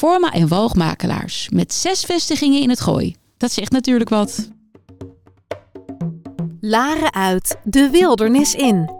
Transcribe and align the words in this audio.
Forma 0.00 0.32
en 0.32 0.48
Woogmakelaars 0.48 1.48
met 1.48 1.72
zes 1.72 2.04
vestigingen 2.04 2.62
in 2.62 2.68
het 2.68 2.80
Gooi. 2.80 3.16
Dat 3.36 3.52
zegt 3.52 3.72
natuurlijk 3.72 4.10
wat. 4.10 4.50
Laren 6.60 7.14
uit, 7.14 7.56
de 7.64 7.90
wildernis 7.90 8.54
in. 8.54 8.99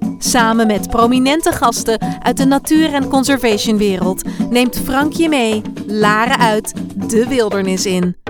Samen 0.23 0.67
met 0.67 0.89
prominente 0.89 1.51
gasten 1.51 1.99
uit 2.23 2.37
de 2.37 2.45
natuur- 2.45 2.93
en 2.93 3.07
conservationwereld 3.07 4.21
neemt 4.49 4.81
Frank 4.83 5.13
je 5.13 5.29
mee, 5.29 5.61
Laren 5.87 6.39
uit, 6.39 6.73
de 6.95 7.27
wildernis 7.27 7.85
in. 7.85 8.20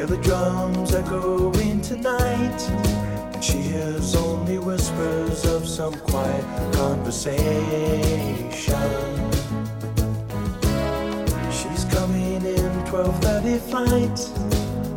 Hear 0.00 0.16
the 0.16 0.22
drums 0.22 0.94
echoing 0.94 1.82
tonight, 1.82 2.60
and 3.34 3.44
she 3.44 3.58
hears 3.58 4.16
only 4.16 4.56
whispers 4.58 5.44
of 5.44 5.68
some 5.68 5.92
quiet 5.92 6.44
conversation. 6.72 7.42
She's 11.52 11.84
coming 11.96 12.42
in 12.46 12.84
12:30 12.86 13.58
flight. 13.58 14.16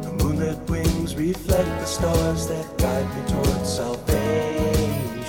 The 0.04 0.12
moonlit 0.24 0.60
wings 0.70 1.16
reflect 1.18 1.72
the 1.82 1.86
stars 1.86 2.48
that 2.48 2.66
guide 2.78 3.10
me 3.16 3.24
towards 3.28 3.70
salvation. 3.82 5.20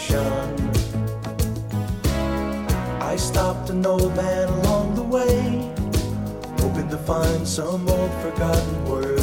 I 3.01 3.17
stopped 3.17 3.71
an 3.71 3.85
old 3.85 4.15
man 4.15 4.49
along 4.61 4.95
the 4.95 5.09
way 5.17 5.75
hoping 6.61 6.89
to 6.91 6.99
find 6.99 7.47
some 7.47 7.89
old 7.89 8.13
forgotten 8.23 8.85
words 8.85 9.14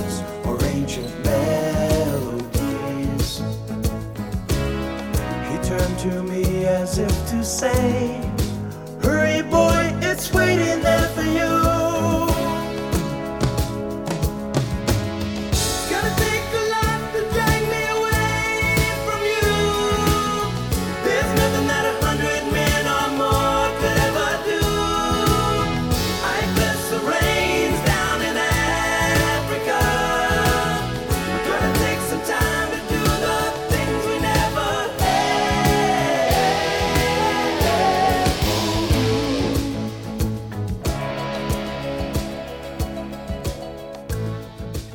to 6.02 6.24
me 6.24 6.66
as 6.66 6.98
if 6.98 7.12
to 7.30 7.44
say, 7.44 8.20
Hurry, 9.04 9.44
boy, 9.44 9.94
it's 10.02 10.34
waiting 10.34 10.82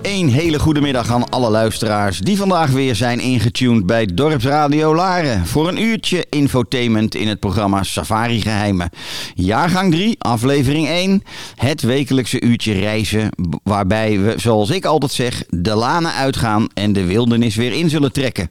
Een 0.07 0.29
hele 0.29 0.59
goede 0.59 0.81
middag 0.81 1.11
aan 1.11 1.29
alle 1.29 1.51
luisteraars 1.51 2.19
die 2.19 2.37
vandaag 2.37 2.71
weer 2.71 2.95
zijn 2.95 3.21
ingetuned 3.21 3.87
bij 3.87 4.07
Dorpsradio 4.07 4.95
Laren 4.95 5.47
voor 5.47 5.69
een 5.69 5.83
uurtje 5.83 6.27
infotainment 6.31 7.15
in 7.15 7.29
het 7.29 7.41
programma 7.41 7.83
Safari 7.83 8.41
Geheimen. 8.41 8.91
Jaargang 9.35 9.93
3, 9.93 10.17
aflevering 10.19 10.89
1, 10.89 11.23
het 11.55 11.83
wekelijkse 11.83 12.43
uurtje 12.43 12.73
reizen 12.73 13.31
waarbij 13.63 14.21
we, 14.21 14.35
zoals 14.37 14.71
ik 14.71 14.85
altijd 14.85 15.13
zeg, 15.13 15.45
de 15.49 15.75
lanen 15.75 16.13
uitgaan 16.13 16.67
en 16.75 16.93
de 16.93 17.05
wildernis 17.05 17.55
weer 17.55 17.73
in 17.73 17.91
zullen 17.91 18.13
trekken. 18.13 18.49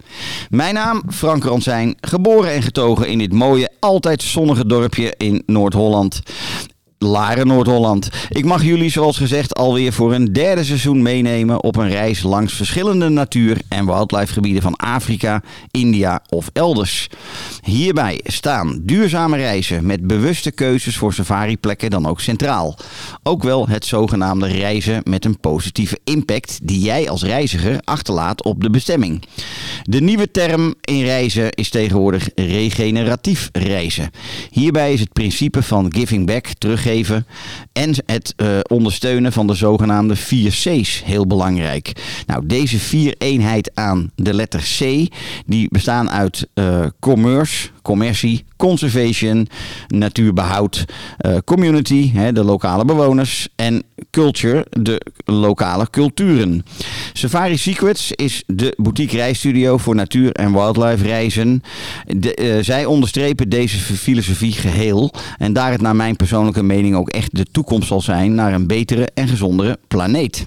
Mijn 0.49 0.73
naam 0.73 1.03
Frank 1.09 1.43
Ransijn, 1.43 1.97
geboren 2.01 2.51
en 2.51 2.61
getogen 2.61 3.07
in 3.07 3.17
dit 3.17 3.33
mooie, 3.33 3.69
altijd 3.79 4.21
zonnige 4.21 4.65
dorpje 4.65 5.13
in 5.17 5.43
Noord-Holland. 5.45 6.21
Laren, 7.05 7.47
Noord-Holland. 7.47 8.09
Ik 8.29 8.45
mag 8.45 8.63
jullie, 8.63 8.89
zoals 8.89 9.17
gezegd, 9.17 9.55
alweer 9.55 9.93
voor 9.93 10.13
een 10.13 10.33
derde 10.33 10.63
seizoen 10.63 11.01
meenemen 11.01 11.63
op 11.63 11.75
een 11.75 11.89
reis 11.89 12.23
langs 12.23 12.53
verschillende 12.53 13.09
natuur- 13.09 13.61
en 13.67 13.85
wildlifegebieden 13.85 14.61
van 14.61 14.75
Afrika, 14.75 15.41
India 15.71 16.21
of 16.29 16.49
elders. 16.53 17.07
Hierbij 17.63 18.19
staan 18.23 18.79
duurzame 18.83 19.37
reizen 19.37 19.85
met 19.85 20.07
bewuste 20.07 20.51
keuzes 20.51 20.97
voor 20.97 21.13
safariplekken 21.13 21.89
dan 21.89 22.05
ook 22.05 22.21
centraal. 22.21 22.77
Ook 23.23 23.43
wel 23.43 23.67
het 23.67 23.85
zogenaamde 23.85 24.47
reizen 24.47 25.01
met 25.03 25.25
een 25.25 25.39
positieve 25.39 25.99
impact 26.03 26.59
die 26.63 26.79
jij 26.79 27.09
als 27.09 27.23
reiziger 27.23 27.79
achterlaat 27.83 28.43
op 28.43 28.61
de 28.61 28.69
bestemming. 28.69 29.23
De 29.83 30.01
nieuwe 30.01 30.31
term 30.31 30.73
in 30.81 31.03
reizen 31.03 31.51
is 31.51 31.69
tegenwoordig 31.69 32.29
regeneratief 32.35 33.49
reizen. 33.51 34.09
Hierbij 34.51 34.93
is 34.93 34.99
het 34.99 35.13
principe 35.13 35.63
van 35.63 35.93
giving 35.93 36.25
back, 36.25 36.47
teruggeven 36.57 36.93
en 37.73 37.95
het 38.05 38.33
eh, 38.35 38.47
ondersteunen 38.67 39.31
van 39.31 39.47
de 39.47 39.53
zogenaamde 39.53 40.15
4 40.15 40.51
C's 40.51 41.01
heel 41.05 41.27
belangrijk. 41.27 41.91
Nou, 42.25 42.45
deze 42.45 42.79
vier 42.79 43.15
eenheid 43.17 43.71
aan 43.73 44.11
de 44.15 44.33
letter 44.33 44.59
C, 44.79 45.07
die 45.45 45.67
bestaan 45.71 46.09
uit 46.09 46.47
eh, 46.53 46.85
commerce, 46.99 47.69
commercie, 47.85 48.43
conservation, 48.55 49.47
natuurbehoud, 49.87 50.85
eh, 51.17 51.37
community, 51.45 52.11
hè, 52.13 52.31
de 52.33 52.43
lokale 52.43 52.85
bewoners 52.85 53.47
en 53.55 53.83
culture, 54.11 54.65
de 54.69 55.01
lokale 55.25 55.89
culturen. 55.89 56.65
Safari 57.13 57.57
Secrets 57.57 58.11
is 58.11 58.43
de 58.47 58.73
boutique 58.77 59.17
reisstudio 59.17 59.77
voor 59.77 59.95
natuur- 59.95 60.31
en 60.31 60.53
wildlife 60.53 61.03
reizen. 61.03 61.63
Eh, 62.05 62.57
zij 62.61 62.85
onderstrepen 62.85 63.49
deze 63.49 63.77
filosofie 63.77 64.51
geheel 64.51 65.13
en 65.37 65.53
daar 65.53 65.71
het 65.71 65.81
naar 65.81 65.95
mijn 65.95 66.15
persoonlijke 66.15 66.63
mening 66.63 66.95
ook 66.95 67.09
echt 67.09 67.35
de 67.35 67.45
toekomst 67.51 67.87
zal 67.87 68.01
zijn 68.01 68.35
naar 68.35 68.53
een 68.53 68.67
betere 68.67 69.09
en 69.13 69.27
gezondere 69.27 69.79
planeet. 69.87 70.45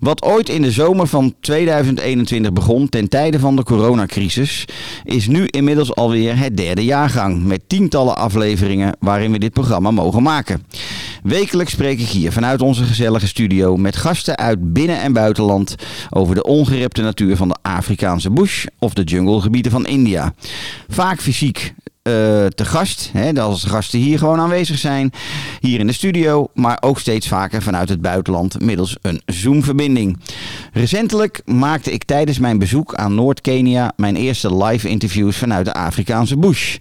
Wat 0.00 0.22
ooit 0.22 0.48
in 0.48 0.62
de 0.62 0.70
zomer 0.70 1.06
van 1.06 1.34
2021 1.40 2.52
begon 2.52 2.88
ten 2.88 3.08
tijde 3.08 3.38
van 3.38 3.56
de 3.56 3.62
coronacrisis, 3.62 4.64
is 5.04 5.26
nu 5.26 5.46
inmiddels 5.46 5.94
alweer 5.94 6.38
het 6.38 6.56
derde 6.56 6.84
jaargang 6.84 7.44
met 7.44 7.60
tientallen 7.66 8.16
afleveringen 8.16 8.96
waarin 9.00 9.32
we 9.32 9.38
dit 9.38 9.52
programma 9.52 9.90
mogen 9.90 10.22
maken. 10.22 10.62
Wekelijks 11.22 11.72
spreek 11.72 12.00
ik 12.00 12.08
hier 12.08 12.32
vanuit 12.32 12.62
onze 12.62 12.84
gezellige 12.84 13.26
studio 13.26 13.76
met 13.76 13.96
gasten 13.96 14.36
uit 14.36 14.72
binnen- 14.72 15.00
en 15.00 15.12
buitenland 15.12 15.74
over 16.10 16.34
de 16.34 16.44
ongerepte 16.44 17.02
natuur 17.02 17.36
van 17.36 17.48
de 17.48 17.56
Afrikaanse 17.62 18.30
bush 18.30 18.66
of 18.78 18.94
de 18.94 19.02
junglegebieden 19.02 19.72
van 19.72 19.86
India. 19.86 20.34
Vaak 20.88 21.20
fysiek 21.20 21.74
eh, 22.02 22.12
te 22.46 22.64
gast, 22.64 23.10
hè, 23.12 23.40
als 23.40 23.64
gasten 23.64 23.98
hier 23.98 24.18
gewoon 24.18 24.40
aanwezig 24.40 24.78
zijn, 24.78 25.12
hier 25.60 25.80
in 25.80 25.86
de 25.86 25.92
studio, 25.92 26.48
maar 26.54 26.78
ook 26.80 26.98
steeds 26.98 27.28
vaker 27.28 27.62
vanuit 27.62 27.88
het 27.88 28.00
buitenland 28.00 28.60
middels 28.60 28.96
een 29.02 29.22
Zoom-verbinding. 29.26 30.18
Recentelijk 30.72 31.42
maakte 31.44 31.92
ik 31.92 32.04
tijdens 32.04 32.38
mijn 32.38 32.58
bezoek 32.58 32.94
aan 32.94 33.14
Noord-Kenia 33.14 33.92
mijn 33.96 34.16
eerste 34.16 34.56
live 34.64 34.88
interviews 34.88 35.36
vanuit 35.36 35.64
de 35.64 35.74
Afrikaanse 35.74 36.36
bush. 36.36 36.76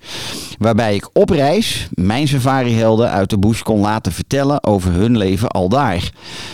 Waarbij 0.62 0.96
ik 0.96 1.10
op 1.14 1.30
reis 1.30 1.88
mijn 1.94 2.28
safarihelden 2.28 3.10
uit 3.10 3.30
de 3.30 3.40
bush 3.40 3.62
kon 3.62 3.80
laten 3.80 4.12
vertellen 4.12 4.64
over 4.64 4.92
hun 4.92 5.18
leven 5.18 5.50
al 5.50 5.70
daar. 5.70 6.12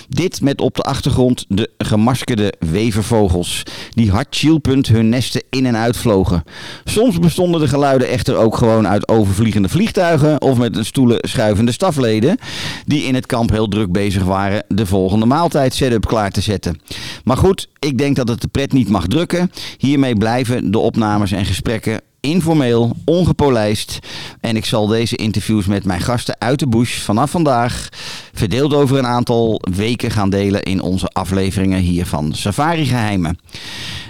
Dit 0.10 0.42
met 0.42 0.62
op 0.62 0.76
de 0.76 0.82
achtergrond 0.82 1.46
de 1.48 1.70
gemaskerde 1.78 2.54
wevervogels, 2.60 3.64
die 3.90 4.12
hartchielpunt 4.12 4.88
hun 4.88 5.10
nesten 5.10 5.44
in 5.50 5.66
en 5.66 5.78
uitvlogen. 5.78 6.44
Soms 6.84 7.20
bestonden 7.20 7.62
de 7.62 7.68
geluiden 7.68 8.10
echter 8.10 8.36
ook 8.36 8.58
gewoon 8.58 8.88
uit 8.88 9.08
overvliegende 9.08 9.70
vliegtuigen 9.70 10.42
of 10.42 10.58
met 10.58 10.78
een 10.78 10.86
stoelen 10.86 11.20
schuivende 11.22 11.72
stafleden, 11.72 12.38
die 12.86 13.04
in 13.04 13.16
het 13.16 13.26
kamp 13.26 13.50
heel 13.50 13.68
druk 13.68 13.92
bezig 13.92 14.24
waren 14.24 14.64
de 14.68 14.86
volgende 14.86 15.26
maaltijd 15.26 15.74
setup 15.74 16.06
klaar 16.06 16.32
te 16.32 16.42
zetten. 16.42 16.80
Maar 17.24 17.38
goed, 17.38 17.68
ik 17.80 17.98
denk 17.98 18.16
dat 18.16 18.28
het 18.28 18.42
de 18.42 18.48
pret 18.48 18.74
niet 18.74 18.90
mag 18.90 19.08
drukken. 19.08 19.52
Hiermee 19.78 20.16
blijven 20.16 20.72
de 20.72 20.80
opnames 20.80 21.32
en 21.32 21.46
gesprekken 21.46 22.02
informeel, 22.28 22.96
ongepolijst. 23.06 24.00
En 24.40 24.56
ik 24.56 24.66
zal 24.66 24.88
deze 24.88 25.16
interviews 25.16 25.66
met 25.66 25.86
mijn 25.86 26.02
gasten 26.02 26.36
uit 26.40 26.60
de 26.60 26.68
bush 26.68 27.00
vanaf 27.00 27.32
vandaag, 27.32 27.90
verdeeld 28.34 28.74
over 28.74 28.98
een 28.98 29.08
aantal 29.08 29.62
weken, 29.76 30.12
gaan 30.12 30.30
delen 30.30 30.64
in 30.64 30.82
onze 30.82 31.08
afleveringen 31.08 31.80
hier 31.80 32.06
van 32.06 32.34
Safari 32.34 32.86
Geheimen. 32.86 33.40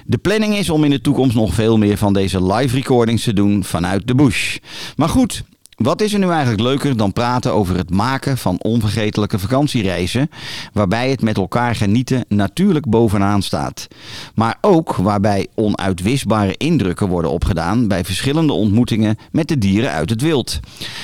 De 0.05 0.17
planning 0.17 0.57
is 0.57 0.69
om 0.69 0.83
in 0.83 0.89
de 0.89 1.01
toekomst 1.01 1.35
nog 1.35 1.53
veel 1.53 1.77
meer 1.77 1.97
van 1.97 2.13
deze 2.13 2.53
live 2.53 2.75
recordings 2.75 3.23
te 3.23 3.33
doen 3.33 3.63
vanuit 3.63 4.07
de 4.07 4.15
bush. 4.15 4.57
Maar 4.95 5.09
goed, 5.09 5.43
wat 5.77 6.01
is 6.01 6.13
er 6.13 6.19
nu 6.19 6.29
eigenlijk 6.29 6.61
leuker 6.61 6.97
dan 6.97 7.13
praten 7.13 7.53
over 7.53 7.77
het 7.77 7.89
maken 7.89 8.37
van 8.37 8.59
onvergetelijke 8.61 9.39
vakantiereizen, 9.39 10.29
waarbij 10.73 11.09
het 11.09 11.21
met 11.21 11.37
elkaar 11.37 11.75
genieten 11.75 12.25
natuurlijk 12.27 12.89
bovenaan 12.89 13.41
staat. 13.41 13.87
Maar 14.35 14.57
ook 14.61 14.95
waarbij 14.95 15.47
onuitwisbare 15.55 16.55
indrukken 16.57 17.07
worden 17.07 17.31
opgedaan 17.31 17.87
bij 17.87 18.03
verschillende 18.03 18.53
ontmoetingen 18.53 19.17
met 19.31 19.47
de 19.47 19.57
dieren 19.57 19.91
uit 19.91 20.09
het 20.09 20.21
wild. 20.21 20.59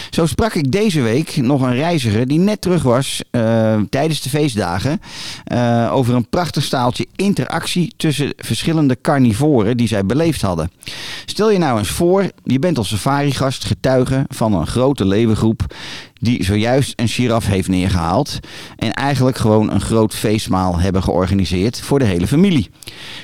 Zo 0.10 0.26
sprak 0.26 0.54
ik 0.54 0.72
deze 0.72 1.02
week 1.02 1.36
nog 1.36 1.62
een 1.62 1.76
reiziger 1.76 2.28
die 2.28 2.40
net 2.40 2.62
terug 2.62 2.84
was 2.84 3.24
eh, 3.32 3.80
tijdens 3.90 4.22
de 4.22 4.30
feestdagen 4.30 5.00
eh, 5.44 5.90
over 5.94 6.16
een 6.16 6.30
prachtig 6.30 6.64
staaltje 6.64 7.08
interactie 7.16 7.94
tussen 7.98 8.34
verschillende 8.38 8.98
carnivoren 9.02 9.78
die 9.78 9.88
zij 9.88 10.06
beleefd 10.06 10.42
hadden. 10.42 10.72
Stel 11.26 11.52
je 11.52 11.58
nou 11.58 11.80
eens 11.80 11.90
voor, 11.90 12.32
je 12.44 12.60
bent 12.60 12.78
als 12.78 12.88
safari-gast 12.88 13.66
getuige 13.66 14.26
van 14.30 14.54
een 14.54 14.63
een 14.64 14.70
grote 14.70 15.06
levengroep 15.06 15.62
die 16.24 16.44
zojuist 16.44 16.94
een 16.96 17.08
giraf 17.08 17.46
heeft 17.46 17.68
neergehaald 17.68 18.40
en 18.76 18.94
eigenlijk 18.94 19.38
gewoon 19.38 19.72
een 19.72 19.82
groot 19.82 20.16
feestmaal 20.16 20.80
hebben 20.80 21.04
georganiseerd 21.04 21.82
voor 21.82 22.00
de 22.00 22.06
hele 22.06 22.28
familie. 22.28 22.70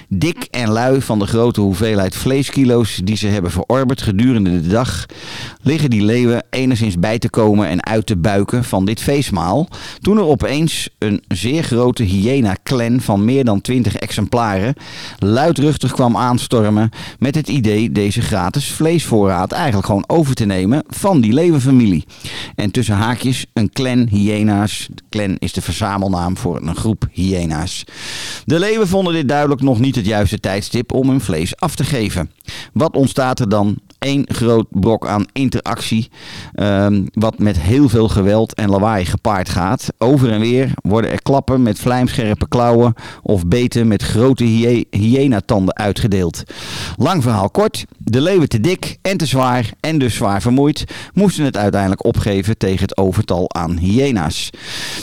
Dik 0.09 0.47
en 0.51 0.69
lui 0.69 1.01
van 1.01 1.19
de 1.19 1.25
grote 1.25 1.61
hoeveelheid 1.61 2.15
vleeskilo's 2.15 3.01
die 3.03 3.17
ze 3.17 3.27
hebben 3.27 3.51
verorberd 3.51 4.01
gedurende 4.01 4.61
de 4.61 4.67
dag, 4.67 5.05
liggen 5.61 5.89
die 5.89 6.01
leeuwen 6.01 6.43
enigszins 6.49 6.99
bij 6.99 7.19
te 7.19 7.29
komen 7.29 7.67
en 7.67 7.85
uit 7.85 8.05
te 8.05 8.17
buiken 8.17 8.63
van 8.63 8.85
dit 8.85 9.01
feestmaal, 9.01 9.67
toen 10.01 10.17
er 10.17 10.25
opeens 10.25 10.89
een 10.97 11.23
zeer 11.27 11.63
grote 11.63 12.03
hyena-clan 12.03 13.01
van 13.01 13.25
meer 13.25 13.45
dan 13.45 13.61
20 13.61 13.95
exemplaren 13.95 14.73
luidruchtig 15.19 15.91
kwam 15.91 16.17
aanstormen 16.17 16.89
met 17.19 17.35
het 17.35 17.47
idee 17.47 17.91
deze 17.91 18.21
gratis 18.21 18.71
vleesvoorraad 18.71 19.51
eigenlijk 19.51 19.85
gewoon 19.85 20.03
over 20.07 20.35
te 20.35 20.45
nemen 20.45 20.83
van 20.87 21.21
die 21.21 21.33
leeuwenfamilie. 21.33 22.05
En 22.55 22.71
tussen 22.71 22.88
haakjes 22.93 23.45
een 23.53 23.69
clan 23.69 24.07
hyena's. 24.07 24.87
De 24.93 25.03
clan 25.09 25.35
is 25.39 25.53
de 25.53 25.61
verzamelnaam 25.61 26.37
voor 26.37 26.61
een 26.61 26.75
groep 26.75 27.07
hyena's. 27.11 27.83
De 28.45 28.59
leeuwen 28.59 28.87
vonden 28.87 29.13
dit 29.13 29.27
duidelijk 29.27 29.61
nog 29.61 29.79
niet 29.79 29.95
het 29.95 30.05
juiste 30.05 30.39
tijdstip 30.39 30.93
om 30.93 31.09
hun 31.09 31.21
vlees 31.21 31.57
af 31.57 31.75
te 31.75 31.83
geven. 31.83 32.31
Wat 32.73 32.95
ontstaat 32.95 33.39
er 33.39 33.49
dan? 33.49 33.77
Eén 33.99 34.25
groot 34.27 34.67
brok 34.69 35.07
aan 35.07 35.25
interactie, 35.33 36.09
ehm, 36.53 37.05
wat 37.13 37.39
met 37.39 37.59
heel 37.59 37.89
veel 37.89 38.07
geweld 38.07 38.53
en 38.53 38.69
lawaai 38.69 39.05
gepaard 39.05 39.49
gaat. 39.49 39.87
Over 39.97 40.31
en 40.31 40.39
weer 40.39 40.71
worden 40.81 41.11
er 41.11 41.21
klappen 41.21 41.63
met 41.63 41.79
vlijmscherpe 41.79 42.47
klauwen 42.47 42.93
of 43.21 43.47
beten 43.47 43.87
met 43.87 44.03
grote 44.03 44.43
hye 44.43 44.85
hyena-tanden 44.89 45.75
uitgedeeld. 45.75 46.43
Lang 46.97 47.23
verhaal 47.23 47.49
kort, 47.49 47.85
de 47.97 48.21
leeuwen 48.21 48.49
te 48.49 48.59
dik 48.59 48.97
en 49.01 49.17
te 49.17 49.25
zwaar 49.25 49.71
en 49.79 49.97
dus 49.97 50.15
zwaar 50.15 50.41
vermoeid, 50.41 50.83
moesten 51.13 51.45
het 51.45 51.57
uiteindelijk 51.57 52.05
opgeven 52.05 52.57
tegen 52.57 52.81
het 52.81 52.97
overtal 52.97 53.53
aan 53.53 53.77
hyena's. 53.77 54.49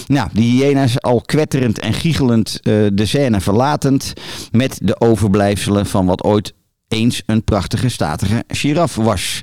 Nou, 0.07 0.29
die 0.33 0.53
hyena's 0.53 1.01
al 1.01 1.21
kwetterend 1.21 1.79
en 1.79 1.93
giechelend 1.93 2.61
eh, 2.63 2.73
de 2.93 3.07
scène 3.07 3.41
verlatend 3.41 4.13
met 4.51 4.79
de 4.83 5.01
overblijfselen 5.01 5.87
van 5.87 6.07
wat 6.07 6.25
ooit 6.25 6.55
eens 6.89 7.23
een 7.27 7.45
prachtige 7.45 7.89
statige 7.89 8.45
giraf 8.49 8.95
was. 8.95 9.41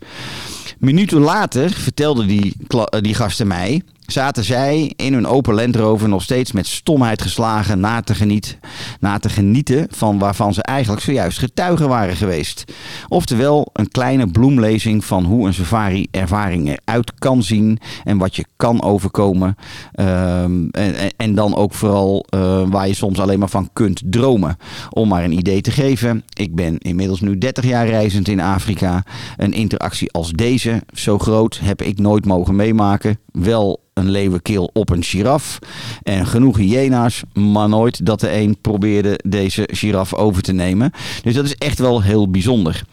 Minuten 0.80 1.20
later 1.20 1.72
vertelden 1.72 2.28
die, 2.28 2.56
eh, 2.68 3.02
die 3.02 3.14
gasten 3.14 3.48
mij, 3.48 3.82
zaten 4.14 4.44
zij 4.44 4.94
in 4.96 5.14
hun 5.14 5.28
open 5.28 5.54
Land 5.54 5.76
Rover 5.76 6.10
nog 6.10 6.22
steeds 6.22 6.52
met 6.52 6.68
stomheid 6.68 7.22
geslagen 7.22 7.80
na 7.80 8.02
te, 8.02 8.16
geniet, 8.16 8.58
na 9.00 9.18
te 9.20 9.30
genieten 9.30 9.88
van 9.90 10.20
waarvan 10.20 10.54
ze 10.54 10.62
eigenlijk 10.64 11.02
zojuist 11.04 11.38
getuigen 11.40 11.88
waren 11.88 12.16
geweest. 12.16 12.64
Oftewel 13.08 13.70
een 13.74 13.88
kleine 13.88 14.28
bloemlezing 14.28 15.06
van 15.06 15.24
hoe 15.24 15.48
een 15.48 15.54
safari 15.54 16.08
ervaring 16.12 16.70
eruit 16.86 17.14
kan 17.20 17.44
zien 17.44 17.80
en 18.04 18.18
wat 18.18 18.36
je 18.36 18.46
kan 18.56 18.82
overkomen. 18.84 19.56
Ehm, 19.92 20.68
en, 20.72 20.96
en- 20.96 21.12
en 21.18 21.36
dan 21.36 21.56
ook 21.56 21.74
vooral 21.74 22.26
eh, 22.30 22.64
waar 22.70 22.88
je 22.88 22.94
soms 22.94 23.20
alleen 23.20 23.40
maar 23.40 23.50
van 23.50 23.70
kunt 23.74 24.02
dromen. 24.06 24.58
Om 24.90 25.08
maar 25.08 25.24
een 25.24 25.38
idee 25.38 25.62
te 25.62 25.72
geven, 25.72 26.24
ik 26.34 26.56
ben 26.56 26.78
inmiddels 26.78 27.22
nu 27.22 27.38
30 27.38 27.66
jaar 27.66 27.88
reizend 27.88 28.28
in 28.28 28.40
Afrika. 28.40 29.04
Een 29.38 29.54
interactie 29.54 30.12
als 30.12 30.32
deze, 30.32 30.82
zo 30.94 31.18
groot, 31.20 31.60
heb 31.64 31.82
ik 31.82 32.00
nooit 32.00 32.26
mogen 32.26 32.56
meemaken. 32.56 33.20
Wel 33.32 33.82
een 33.94 34.10
leeuwenkeel 34.10 34.70
op 34.74 34.90
een 34.90 35.04
giraf. 35.04 35.60
En 36.04 36.28
genoeg 36.28 36.58
hyena's, 36.58 37.22
maar 37.34 37.70
nooit 37.70 38.06
dat 38.06 38.20
de 38.20 38.34
een 38.36 38.58
probeerde 38.62 39.20
deze 39.26 39.70
giraf 39.72 40.14
over 40.14 40.42
te 40.42 40.54
nemen. 40.54 40.92
Dus 41.24 41.34
dat 41.34 41.46
is 41.46 41.56
echt 41.56 41.80
wel 41.80 42.02
heel 42.02 42.30
bijzonder. 42.30 42.84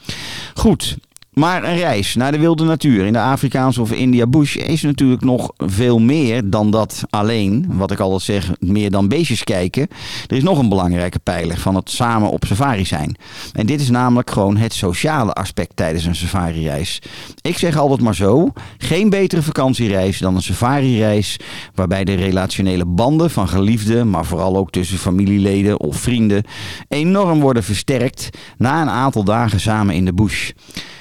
Goed. 0.55 0.97
Maar 1.31 1.65
een 1.65 1.77
reis 1.77 2.15
naar 2.15 2.32
de 2.32 2.38
wilde 2.38 2.65
natuur 2.65 3.06
in 3.06 3.12
de 3.12 3.21
Afrikaanse 3.21 3.81
of 3.81 3.93
India 3.93 4.27
bush 4.27 4.56
is 4.56 4.82
natuurlijk 4.82 5.23
nog 5.23 5.53
veel 5.56 5.99
meer 5.99 6.50
dan 6.50 6.71
dat 6.71 7.03
alleen. 7.11 7.67
Wat 7.69 7.91
ik 7.91 7.99
altijd 7.99 8.23
zeg, 8.23 8.50
meer 8.59 8.91
dan 8.91 9.09
beestjes 9.09 9.44
kijken. 9.44 9.88
Er 10.27 10.37
is 10.37 10.43
nog 10.43 10.59
een 10.59 10.69
belangrijke 10.69 11.19
pijler 11.19 11.59
van 11.59 11.75
het 11.75 11.91
samen 11.91 12.31
op 12.31 12.44
safari 12.44 12.85
zijn. 12.85 13.17
En 13.53 13.67
dit 13.67 13.81
is 13.81 13.91
namelijk 13.91 14.31
gewoon 14.31 14.56
het 14.56 14.73
sociale 14.73 15.32
aspect 15.32 15.77
tijdens 15.77 16.05
een 16.05 16.15
safari-reis. 16.15 17.03
Ik 17.41 17.59
zeg 17.59 17.76
altijd 17.76 18.00
maar 18.00 18.15
zo, 18.15 18.53
geen 18.79 19.11
betere 19.11 19.43
vakantiereis 19.43 20.19
dan 20.19 20.35
een 20.35 20.43
safari-reis 20.43 21.37
waarbij 21.75 22.05
de 22.05 22.15
relationele 22.15 22.87
banden 22.87 23.31
van 23.31 23.49
geliefden, 23.49 24.11
maar 24.11 24.25
vooral 24.25 24.56
ook 24.56 24.71
tussen 24.71 24.99
familieleden 24.99 25.81
of 25.81 25.97
vrienden, 25.97 26.44
enorm 26.88 27.41
worden 27.41 27.65
versterkt 27.65 28.29
na 28.59 28.83
een 28.83 28.91
aantal 28.91 29.25
dagen 29.25 29.61
samen 29.61 29.94
in 29.94 30.05
de 30.05 30.15
bush. 30.15 30.50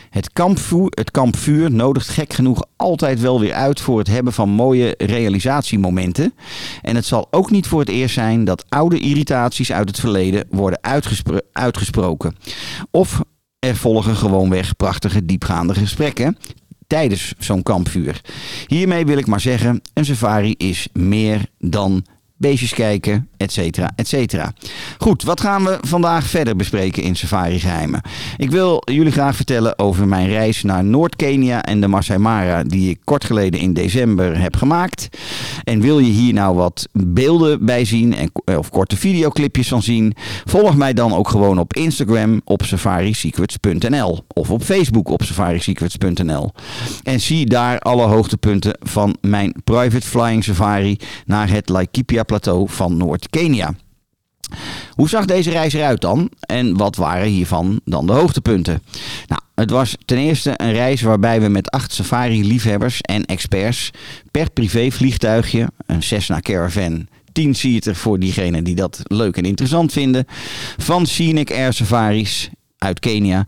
Het 0.09 0.33
kampvuur, 0.33 0.87
het 0.89 1.11
kampvuur 1.11 1.71
nodigt 1.71 2.09
gek 2.09 2.33
genoeg 2.33 2.63
altijd 2.75 3.19
wel 3.19 3.39
weer 3.39 3.53
uit 3.53 3.81
voor 3.81 3.97
het 3.97 4.07
hebben 4.07 4.33
van 4.33 4.49
mooie 4.49 4.93
realisatiemomenten. 4.97 6.33
En 6.81 6.95
het 6.95 7.05
zal 7.05 7.27
ook 7.31 7.51
niet 7.51 7.67
voor 7.67 7.79
het 7.79 7.89
eerst 7.89 8.13
zijn 8.13 8.43
dat 8.43 8.65
oude 8.69 8.99
irritaties 8.99 9.71
uit 9.71 9.87
het 9.87 9.99
verleden 9.99 10.45
worden 10.49 10.79
uitgespro- 10.81 11.39
uitgesproken. 11.51 12.35
Of 12.91 13.21
er 13.59 13.75
volgen 13.75 14.15
gewoonweg 14.15 14.75
prachtige 14.75 15.25
diepgaande 15.25 15.73
gesprekken 15.73 16.37
tijdens 16.87 17.33
zo'n 17.37 17.63
kampvuur. 17.63 18.21
Hiermee 18.67 19.05
wil 19.05 19.17
ik 19.17 19.27
maar 19.27 19.39
zeggen, 19.39 19.81
een 19.93 20.05
safari 20.05 20.53
is 20.57 20.87
meer 20.93 21.45
dan 21.57 22.05
beestjes 22.39 22.73
kijken, 22.73 23.27
et 23.37 23.51
cetera, 23.51 23.91
et 23.95 24.07
cetera. 24.07 24.53
Goed, 24.97 25.23
wat 25.23 25.41
gaan 25.41 25.63
we 25.63 25.77
vandaag 25.81 26.25
verder 26.25 26.55
bespreken 26.55 27.03
in 27.03 27.15
Safari 27.15 27.59
Geheimen? 27.59 28.01
Ik 28.37 28.51
wil 28.51 28.81
jullie 28.85 29.11
graag 29.11 29.35
vertellen 29.35 29.79
over 29.79 30.07
mijn 30.07 30.27
reis 30.27 30.63
naar 30.63 30.83
Noord-Kenia 30.83 31.63
en 31.63 31.81
de 31.81 31.87
Masai 31.87 32.19
Mara, 32.19 32.63
die 32.63 32.89
ik 32.89 32.99
kort 33.03 33.23
geleden 33.23 33.59
in 33.59 33.73
december 33.73 34.41
heb 34.41 34.55
gemaakt. 34.55 35.09
En 35.63 35.81
wil 35.81 35.99
je 35.99 36.11
hier 36.11 36.33
nou 36.33 36.55
wat 36.55 36.87
beelden 36.91 37.65
bij 37.65 37.85
zien 37.85 38.15
en, 38.15 38.31
of 38.57 38.69
korte 38.69 38.97
videoclipjes 38.97 39.67
van 39.67 39.83
zien? 39.83 40.13
Volg 40.45 40.75
mij 40.75 40.93
dan 40.93 41.13
ook 41.13 41.29
gewoon 41.29 41.59
op 41.59 41.73
Instagram 41.73 42.41
op 42.43 42.63
safarisecrets.nl 42.63 44.23
of 44.27 44.49
op 44.49 44.63
Facebook 44.63 45.09
op 45.09 45.23
safarisecrets.nl. 45.23 46.51
En 47.03 47.19
zie 47.19 47.45
daar 47.45 47.79
alle 47.79 48.05
hoogtepunten 48.05 48.77
van 48.79 49.17
mijn 49.21 49.55
private 49.63 50.07
flying 50.07 50.43
safari 50.43 50.97
naar 51.25 51.49
het 51.49 51.69
Laikipia 51.69 52.23
plateau 52.29 52.69
van 52.69 52.97
Noord-Kenia. 52.97 53.73
Hoe 54.91 55.09
zag 55.09 55.25
deze 55.25 55.49
reis 55.49 55.73
eruit 55.73 56.01
dan? 56.01 56.29
En 56.39 56.77
wat 56.77 56.95
waren 56.95 57.27
hiervan 57.27 57.81
dan 57.85 58.07
de 58.07 58.13
hoogtepunten? 58.13 58.81
Nou, 59.27 59.41
het 59.55 59.69
was 59.69 59.95
ten 60.05 60.17
eerste 60.17 60.53
een 60.55 60.71
reis 60.71 61.01
waarbij 61.01 61.41
we 61.41 61.47
met 61.47 61.71
acht 61.71 61.93
safari-liefhebbers 61.93 63.01
en 63.01 63.25
experts 63.25 63.89
per 64.31 64.51
privévliegtuigje, 64.51 65.67
een 65.85 66.03
Cessna 66.03 66.39
Caravan 66.39 67.07
10-seater 67.39 67.95
voor 67.95 68.19
diegenen 68.19 68.63
die 68.63 68.75
dat 68.75 68.99
leuk 69.03 69.37
en 69.37 69.45
interessant 69.45 69.91
vinden, 69.91 70.25
van 70.77 71.05
Scenic 71.05 71.51
Air 71.51 71.73
Safaris 71.73 72.49
uit 72.77 72.99
Kenia, 72.99 73.45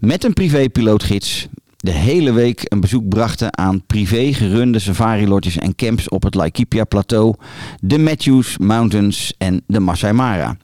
met 0.00 0.24
een 0.24 0.32
privépilootgids 0.32 1.48
de 1.86 1.92
hele 1.92 2.32
week 2.32 2.62
een 2.64 2.80
bezoek 2.80 3.08
brachten 3.08 3.58
aan 3.58 3.82
privé 3.86 4.32
gerunde 4.32 4.78
safari-lodges 4.78 5.58
en 5.58 5.74
camps 5.74 6.08
op 6.08 6.22
het 6.22 6.34
Laikipia-plateau, 6.34 7.34
de 7.80 7.98
Matthews 7.98 8.58
Mountains 8.58 9.34
en 9.38 9.62
de 9.66 9.80
Masai 9.80 10.12
Mara. 10.12 10.56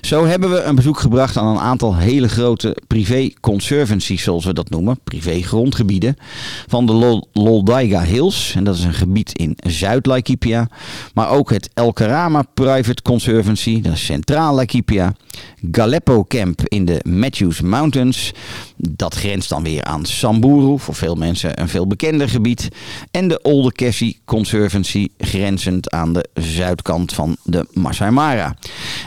Zo 0.00 0.26
hebben 0.26 0.50
we 0.50 0.62
een 0.62 0.74
bezoek 0.74 0.98
gebracht 0.98 1.36
aan 1.36 1.46
een 1.46 1.62
aantal 1.62 1.96
hele 1.96 2.28
grote 2.28 2.76
privé 2.86 3.30
conservancies, 3.40 4.22
zoals 4.22 4.44
we 4.44 4.52
dat 4.52 4.70
noemen, 4.70 4.98
privé 5.04 5.42
grondgebieden, 5.42 6.16
van 6.66 6.86
de 6.86 6.92
Lol- 6.92 7.28
Loldaiga 7.32 8.02
Hills, 8.02 8.52
en 8.56 8.64
dat 8.64 8.74
is 8.74 8.84
een 8.84 8.94
gebied 8.94 9.38
in 9.38 9.56
Zuid-Laikipia, 9.56 10.68
maar 11.14 11.30
ook 11.30 11.50
het 11.50 11.70
El 11.74 11.92
Karama 11.92 12.42
Private 12.54 13.02
Conservancy, 13.02 13.80
dat 13.80 13.92
is 13.92 14.04
Centraal 14.04 14.54
Laikipia, 14.54 15.14
Galeppo 15.70 16.24
Camp 16.24 16.60
in 16.64 16.84
de 16.84 17.00
Matthews 17.08 17.60
Mountains, 17.60 18.32
dat 18.90 19.14
grenst 19.14 19.48
dan 19.48 19.62
weer 19.62 19.84
aan 19.84 20.04
Samburu, 20.04 20.78
voor 20.78 20.94
veel 20.94 21.14
mensen 21.14 21.60
een 21.60 21.68
veel 21.68 21.86
bekender 21.86 22.28
gebied, 22.28 22.68
en 23.10 23.28
de 23.28 23.42
Olde 23.42 23.72
Cassie 23.72 24.20
Conservancy, 24.24 25.08
grenzend 25.18 25.90
aan 25.90 26.12
de 26.12 26.28
zuidkant 26.34 27.12
van 27.12 27.36
de 27.44 27.66
Masai 27.72 28.10
Mara. 28.10 28.56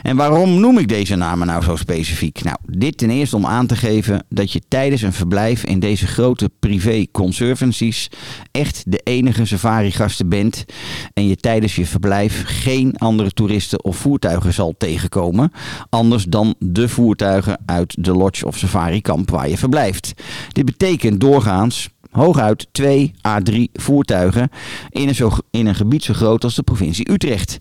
En 0.02 0.16
waarom 0.16 0.60
noem 0.60 0.78
ik 0.78 0.88
deze 0.88 1.16
namen 1.16 1.48
nou 1.48 1.64
zo 1.64 1.76
specifiek? 1.76 2.44
Nou, 2.44 2.58
dit 2.66 2.98
ten 2.98 3.10
eerste 3.10 3.36
om 3.36 3.46
aan 3.46 3.68
te 3.68 3.76
geven 3.76 4.26
dat 4.30 4.52
je 4.52 4.62
tijdens 4.68 5.02
een 5.02 5.14
verblijf 5.14 5.64
in 5.64 5.80
deze 5.80 6.08
grote 6.08 6.50
privé 6.60 7.06
conservancies 7.12 8.10
echt 8.52 8.84
de 8.86 9.02
enige 9.04 9.46
safari-gasten 9.46 10.30
bent 10.30 10.66
en 11.14 11.28
je 11.28 11.36
tijdens 11.36 11.76
je 11.76 11.86
verblijf 11.86 12.44
geen 12.46 12.98
andere 12.98 13.32
toeristen 13.32 13.84
of 13.84 13.98
voertuigen 13.98 14.54
zal 14.54 14.76
tegenkomen, 14.78 15.52
anders 15.90 16.24
dan 16.24 16.56
de 16.60 16.90
voertuigen 16.90 17.60
uit 17.66 18.04
de 18.04 18.12
lodge 18.12 18.46
of 18.46 18.58
safari-kamp 18.58 19.30
waar 19.30 19.50
je 19.50 19.58
verblijft. 19.66 20.14
Dit 20.52 20.66
betekent 20.66 21.20
doorgaans 21.20 21.90
hooguit 22.16 22.68
2 22.72 23.14
à 23.28 23.40
3 23.42 23.70
voertuigen 23.74 24.50
in 24.90 25.08
een, 25.08 25.16
zo, 25.16 25.32
in 25.52 25.68
een 25.68 25.76
gebied 25.76 26.04
zo 26.04 26.14
groot 26.14 26.44
als 26.44 26.56
de 26.56 26.64
provincie 26.64 27.12
Utrecht. 27.12 27.58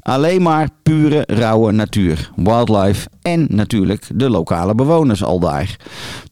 Alleen 0.00 0.42
maar 0.42 0.68
pure, 0.82 1.24
rauwe 1.26 1.72
natuur, 1.72 2.30
wildlife 2.36 3.08
en 3.26 3.46
natuurlijk 3.48 4.06
de 4.14 4.30
lokale 4.30 4.74
bewoners 4.74 5.24
al 5.24 5.40
daar. 5.40 5.76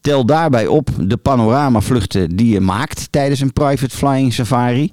Tel 0.01 0.25
daarbij 0.25 0.67
op 0.67 0.89
de 0.99 1.17
panoramavluchten 1.17 2.35
die 2.35 2.53
je 2.53 2.59
maakt 2.59 3.07
tijdens 3.11 3.39
een 3.39 3.53
private 3.53 3.95
flying 3.95 4.33
safari. 4.33 4.89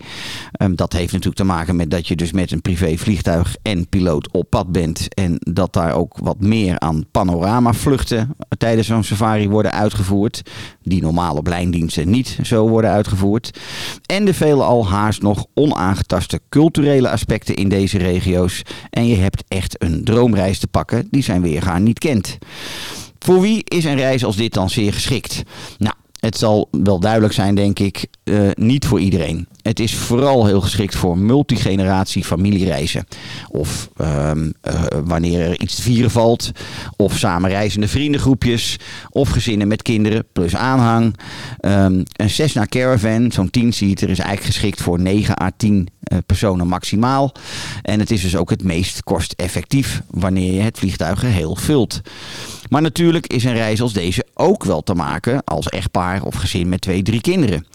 Ehm, 0.52 0.74
dat 0.74 0.92
heeft 0.92 1.12
natuurlijk 1.12 1.36
te 1.36 1.44
maken 1.44 1.76
met 1.76 1.90
dat 1.90 2.08
je 2.08 2.16
dus 2.16 2.32
met 2.32 2.50
een 2.50 2.62
privé 2.62 2.96
vliegtuig 2.96 3.56
en 3.62 3.88
piloot 3.88 4.32
op 4.32 4.50
pad 4.50 4.72
bent. 4.72 5.14
En 5.14 5.36
dat 5.38 5.72
daar 5.72 5.94
ook 5.94 6.18
wat 6.22 6.40
meer 6.40 6.78
aan 6.78 7.04
panoramavluchten 7.10 8.36
tijdens 8.58 8.86
zo'n 8.86 9.04
safari 9.04 9.48
worden 9.48 9.72
uitgevoerd. 9.72 10.42
Die 10.82 11.02
normaal 11.02 11.36
op 11.36 11.46
lijndiensten 11.46 12.10
niet 12.10 12.38
zo 12.42 12.68
worden 12.68 12.90
uitgevoerd. 12.90 13.58
En 14.06 14.24
de 14.24 14.34
vele 14.34 14.62
al 14.62 14.88
haast 14.88 15.22
nog 15.22 15.46
onaangetaste 15.54 16.40
culturele 16.48 17.08
aspecten 17.08 17.54
in 17.54 17.68
deze 17.68 17.98
regio's. 17.98 18.62
En 18.90 19.06
je 19.06 19.16
hebt 19.16 19.44
echt 19.48 19.82
een 19.82 20.04
droomreis 20.04 20.58
te 20.58 20.66
pakken 20.66 21.06
die 21.10 21.22
zijn 21.22 21.42
weergaan 21.42 21.82
niet 21.82 21.91
kent. 21.98 22.38
Voor 23.18 23.40
wie 23.40 23.64
is 23.64 23.84
een 23.84 23.96
reis 23.96 24.24
als 24.24 24.36
dit 24.36 24.54
dan 24.54 24.70
zeer 24.70 24.92
geschikt? 24.92 25.42
Nou, 25.78 25.94
het 26.20 26.38
zal 26.38 26.68
wel 26.70 27.00
duidelijk 27.00 27.32
zijn, 27.32 27.54
denk 27.54 27.78
ik, 27.78 28.06
eh, 28.24 28.48
niet 28.54 28.86
voor 28.86 29.00
iedereen. 29.00 29.46
Het 29.62 29.80
is 29.80 29.94
vooral 29.94 30.46
heel 30.46 30.60
geschikt 30.60 30.94
voor 30.94 31.18
multigeneratie 31.18 32.24
familiereizen. 32.24 33.06
Of 33.48 33.88
ehm, 33.96 34.50
eh, 34.60 34.82
wanneer 35.04 35.40
er 35.40 35.60
iets 35.60 35.74
te 35.74 35.82
vieren 35.82 36.10
valt. 36.10 36.50
Of 36.96 37.18
samenreizende 37.18 37.88
vriendengroepjes. 37.88 38.76
Of 39.10 39.28
gezinnen 39.28 39.68
met 39.68 39.82
kinderen 39.82 40.24
plus 40.32 40.56
aanhang. 40.56 41.16
Ehm, 41.60 42.02
een 42.12 42.30
Cessna 42.30 42.66
Caravan, 42.66 43.32
zo'n 43.32 43.50
10-seater, 43.50 44.10
is 44.10 44.18
eigenlijk 44.18 44.54
geschikt 44.54 44.82
voor 44.82 45.00
9 45.00 45.42
à 45.42 45.50
10 45.56 45.88
eh, 46.02 46.18
personen 46.26 46.66
maximaal. 46.66 47.32
En 47.82 47.98
het 47.98 48.10
is 48.10 48.22
dus 48.22 48.36
ook 48.36 48.50
het 48.50 48.62
meest 48.62 49.02
kosteffectief 49.02 50.02
wanneer 50.10 50.52
je 50.52 50.60
het 50.60 50.78
vliegtuig 50.78 51.20
geheel 51.20 51.56
vult. 51.56 52.00
Maar 52.68 52.82
natuurlijk 52.82 53.26
is 53.26 53.44
een 53.44 53.54
reis 53.54 53.80
als 53.80 53.92
deze 53.92 54.26
ook 54.34 54.64
wel 54.64 54.82
te 54.82 54.94
maken 54.94 55.44
als 55.44 55.68
echtpaar 55.68 56.22
of 56.22 56.34
gezin 56.34 56.68
met 56.68 56.80
twee, 56.80 57.02
drie 57.02 57.20
kinderen. 57.20 57.66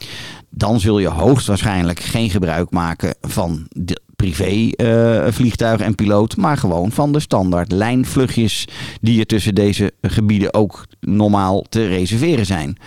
Dan 0.49 0.79
zul 0.79 0.99
je 0.99 1.07
hoogstwaarschijnlijk 1.07 1.99
geen 1.99 2.29
gebruik 2.29 2.71
maken 2.71 3.15
van 3.21 3.67
de 3.69 4.01
privé 4.17 4.69
eh, 4.69 5.81
en 5.81 5.95
piloot, 5.95 6.37
maar 6.37 6.57
gewoon 6.57 6.91
van 6.91 7.11
de 7.11 7.19
standaard 7.19 7.71
lijnvluchtjes 7.71 8.67
die 9.01 9.19
er 9.19 9.25
tussen 9.25 9.55
deze 9.55 9.91
gebieden 10.01 10.53
ook 10.53 10.87
normaal 10.99 11.61
te 11.69 11.87
reserveren 11.87 12.45
zijn. 12.45 12.77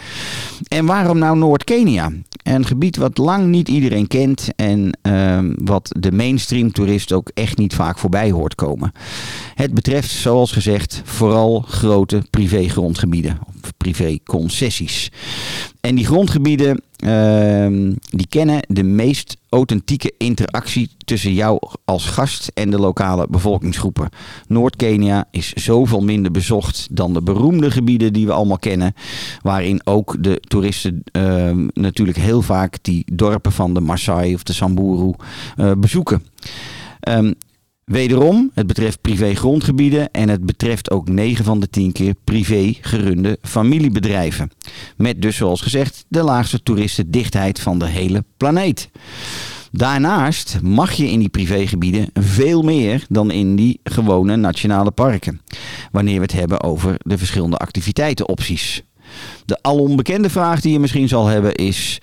En 0.68 0.86
waarom 0.86 1.18
nou 1.18 1.38
Noord-Kenia? 1.38 2.10
Een 2.42 2.66
gebied 2.66 2.96
wat 2.96 3.18
lang 3.18 3.46
niet 3.46 3.68
iedereen 3.68 4.06
kent 4.06 4.48
en 4.56 4.98
ehm, 5.02 5.52
wat 5.56 5.94
de 5.98 6.12
mainstream 6.12 6.72
toerist 6.72 7.12
ook 7.12 7.30
echt 7.34 7.58
niet 7.58 7.74
vaak 7.74 7.98
voorbij 7.98 8.30
hoort 8.30 8.54
komen. 8.54 8.92
Het 9.54 9.74
betreft, 9.74 10.10
zoals 10.10 10.52
gezegd, 10.52 11.02
vooral 11.04 11.64
grote 11.68 12.22
privégrondgebieden, 12.30 13.38
of 13.62 13.72
privéconcessies. 13.76 15.10
En 15.80 15.94
die 15.94 16.06
grondgebieden 16.06 16.82
ehm, 16.96 17.92
die 18.10 18.26
kennen 18.28 18.60
de 18.68 18.82
meest 18.82 19.36
authentieke 19.48 20.12
interactie 20.18 20.90
tussen 21.04 21.32
jou 21.32 21.58
als 21.84 22.06
gast 22.06 22.50
en 22.54 22.70
de 22.70 22.78
lokale 22.78 23.26
bevolkingsgroepen. 23.30 24.08
Noord-Kenia 24.46 25.24
is 25.30 25.52
zoveel 25.52 26.00
minder 26.00 26.30
bezocht 26.30 26.88
dan 26.90 27.12
de 27.12 27.22
beroemde 27.22 27.70
gebieden 27.70 28.12
die 28.12 28.26
we 28.26 28.32
allemaal 28.32 28.58
kennen, 28.58 28.94
waarin 29.42 29.80
ook 29.84 30.16
de 30.22 30.42
toeristen 30.48 31.02
ehm, 31.12 31.68
natuurlijk 31.74 32.18
heel 32.18 32.42
vaak 32.42 32.78
die 32.82 33.04
dorpen 33.12 33.52
van 33.52 33.74
de 33.74 33.80
Maasai 33.80 34.34
of 34.34 34.42
de 34.42 34.52
Samburu 34.52 35.12
eh, 35.56 35.72
bezoeken. 35.78 36.24
Ehm, 37.00 37.32
Wederom, 37.90 38.50
het 38.54 38.66
betreft 38.66 39.00
privé 39.00 39.34
grondgebieden 39.34 40.10
en 40.10 40.28
het 40.28 40.46
betreft 40.46 40.90
ook 40.90 41.08
9 41.08 41.44
van 41.44 41.60
de 41.60 41.70
10 41.70 41.92
keer 41.92 42.14
privé 42.24 42.74
gerunde 42.80 43.38
familiebedrijven. 43.42 44.50
Met 44.96 45.22
dus 45.22 45.36
zoals 45.36 45.60
gezegd 45.60 46.04
de 46.08 46.22
laagste 46.22 46.62
toeristendichtheid 46.62 47.60
van 47.60 47.78
de 47.78 47.86
hele 47.86 48.24
planeet. 48.36 48.90
Daarnaast 49.72 50.58
mag 50.62 50.92
je 50.92 51.10
in 51.10 51.18
die 51.18 51.28
privégebieden 51.28 52.10
veel 52.14 52.62
meer 52.62 53.04
dan 53.08 53.30
in 53.30 53.56
die 53.56 53.80
gewone 53.84 54.36
nationale 54.36 54.90
parken. 54.90 55.40
Wanneer 55.92 56.16
we 56.16 56.22
het 56.22 56.32
hebben 56.32 56.62
over 56.62 56.94
de 56.98 57.18
verschillende 57.18 57.56
activiteitenopties. 57.56 58.82
De 59.50 59.58
alom 59.62 59.98
vraag 60.30 60.60
die 60.60 60.72
je 60.72 60.78
misschien 60.78 61.08
zal 61.08 61.26
hebben 61.26 61.54
is: 61.54 61.98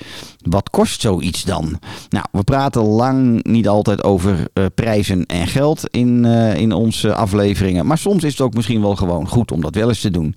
wat 0.50 0.70
kost 0.70 1.02
zoiets 1.02 1.44
dan? 1.44 1.80
Nou, 2.10 2.26
we 2.32 2.44
praten 2.44 2.82
lang 2.82 3.44
niet 3.44 3.68
altijd 3.68 4.04
over 4.04 4.48
eh, 4.54 4.66
prijzen 4.76 5.26
en 5.26 5.48
geld 5.48 5.84
in, 5.90 6.26
eh, 6.26 6.56
in 6.56 6.72
onze 6.72 7.14
afleveringen. 7.14 7.86
Maar 7.86 7.98
soms 7.98 8.24
is 8.24 8.32
het 8.32 8.42
ook 8.42 8.54
misschien 8.54 8.82
wel 8.82 8.96
gewoon 8.96 9.28
goed 9.28 9.52
om 9.52 9.62
dat 9.62 9.76
wel 9.76 9.88
eens 9.88 10.02
te 10.02 10.12
doen. 10.12 10.36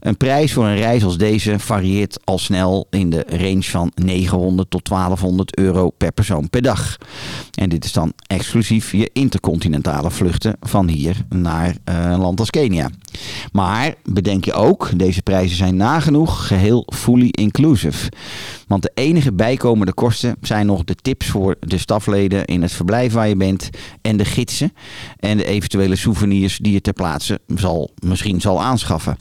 Een 0.00 0.16
prijs 0.16 0.52
voor 0.52 0.64
een 0.64 0.76
reis 0.76 1.04
als 1.04 1.18
deze 1.18 1.58
varieert 1.58 2.18
al 2.24 2.38
snel 2.38 2.86
in 2.90 3.10
de 3.10 3.24
range 3.28 3.62
van 3.62 3.92
900 3.94 4.70
tot 4.70 4.88
1200 4.88 5.58
euro 5.58 5.90
per 5.90 6.12
persoon 6.12 6.50
per 6.50 6.62
dag. 6.62 6.96
En 7.54 7.68
dit 7.68 7.84
is 7.84 7.92
dan 7.92 8.12
exclusief 8.26 8.92
je 8.92 9.10
intercontinentale 9.12 10.10
vluchten 10.10 10.56
van 10.60 10.88
hier 10.88 11.24
naar 11.28 11.76
eh, 11.84 12.10
een 12.10 12.20
land 12.20 12.40
als 12.40 12.50
Kenia. 12.50 12.90
Maar 13.52 13.94
bedenk 14.04 14.44
je 14.44 14.52
ook, 14.52 14.90
deze 14.98 15.22
prijzen 15.22 15.56
zijn 15.56 15.76
nagenoeg 15.76 16.49
geheel 16.50 16.86
fully 16.94 17.28
inclusive. 17.30 18.10
Want 18.66 18.82
de 18.82 18.90
enige 18.94 19.32
bijkomende 19.32 19.92
kosten 19.92 20.36
zijn 20.40 20.66
nog 20.66 20.84
de 20.84 20.94
tips 20.94 21.26
voor 21.26 21.56
de 21.60 21.78
stafleden 21.78 22.44
in 22.44 22.62
het 22.62 22.72
verblijf 22.72 23.12
waar 23.12 23.28
je 23.28 23.36
bent 23.36 23.70
en 24.02 24.16
de 24.16 24.24
gidsen 24.24 24.72
en 25.18 25.36
de 25.36 25.44
eventuele 25.44 25.96
souvenirs 25.96 26.58
die 26.58 26.72
je 26.72 26.80
ter 26.80 26.92
plaatse 26.92 27.40
zal, 27.54 27.90
misschien 28.04 28.40
zal 28.40 28.62
aanschaffen. 28.62 29.18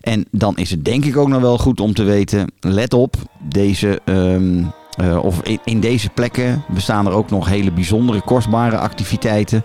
En 0.00 0.26
dan 0.30 0.56
is 0.56 0.70
het 0.70 0.84
denk 0.84 1.04
ik 1.04 1.16
ook 1.16 1.28
nog 1.28 1.40
wel 1.40 1.58
goed 1.58 1.80
om 1.80 1.94
te 1.94 2.02
weten, 2.02 2.52
let 2.60 2.94
op, 2.94 3.16
deze... 3.38 4.00
ehm, 4.04 4.64
eh, 4.98 5.24
of 5.24 5.40
in, 5.64 5.80
deze 5.80 6.08
plekken 6.10 6.64
bestaan 6.68 7.06
er 7.06 7.12
ook 7.12 7.30
nog 7.30 7.48
hele 7.48 7.70
bijzondere, 7.70 8.20
kostbare 8.20 8.78
activiteiten. 8.78 9.64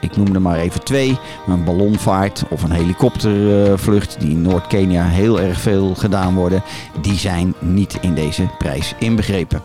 Ik 0.00 0.16
noem 0.16 0.34
er 0.34 0.42
maar 0.42 0.58
even 0.58 0.84
twee. 0.84 1.18
Een 1.46 1.64
ballonvaart 1.64 2.44
of 2.48 2.62
een 2.62 2.70
helikoptervlucht 2.70 4.20
die 4.20 4.30
in 4.30 4.42
Noord-Kenia 4.42 5.04
heel 5.04 5.40
erg 5.40 5.60
veel 5.60 5.94
gedaan 5.94 6.34
worden. 6.34 6.62
Die 7.00 7.18
zijn 7.18 7.54
niet 7.58 7.98
in 8.00 8.14
deze 8.14 8.48
prijs 8.58 8.94
inbegrepen. 8.98 9.62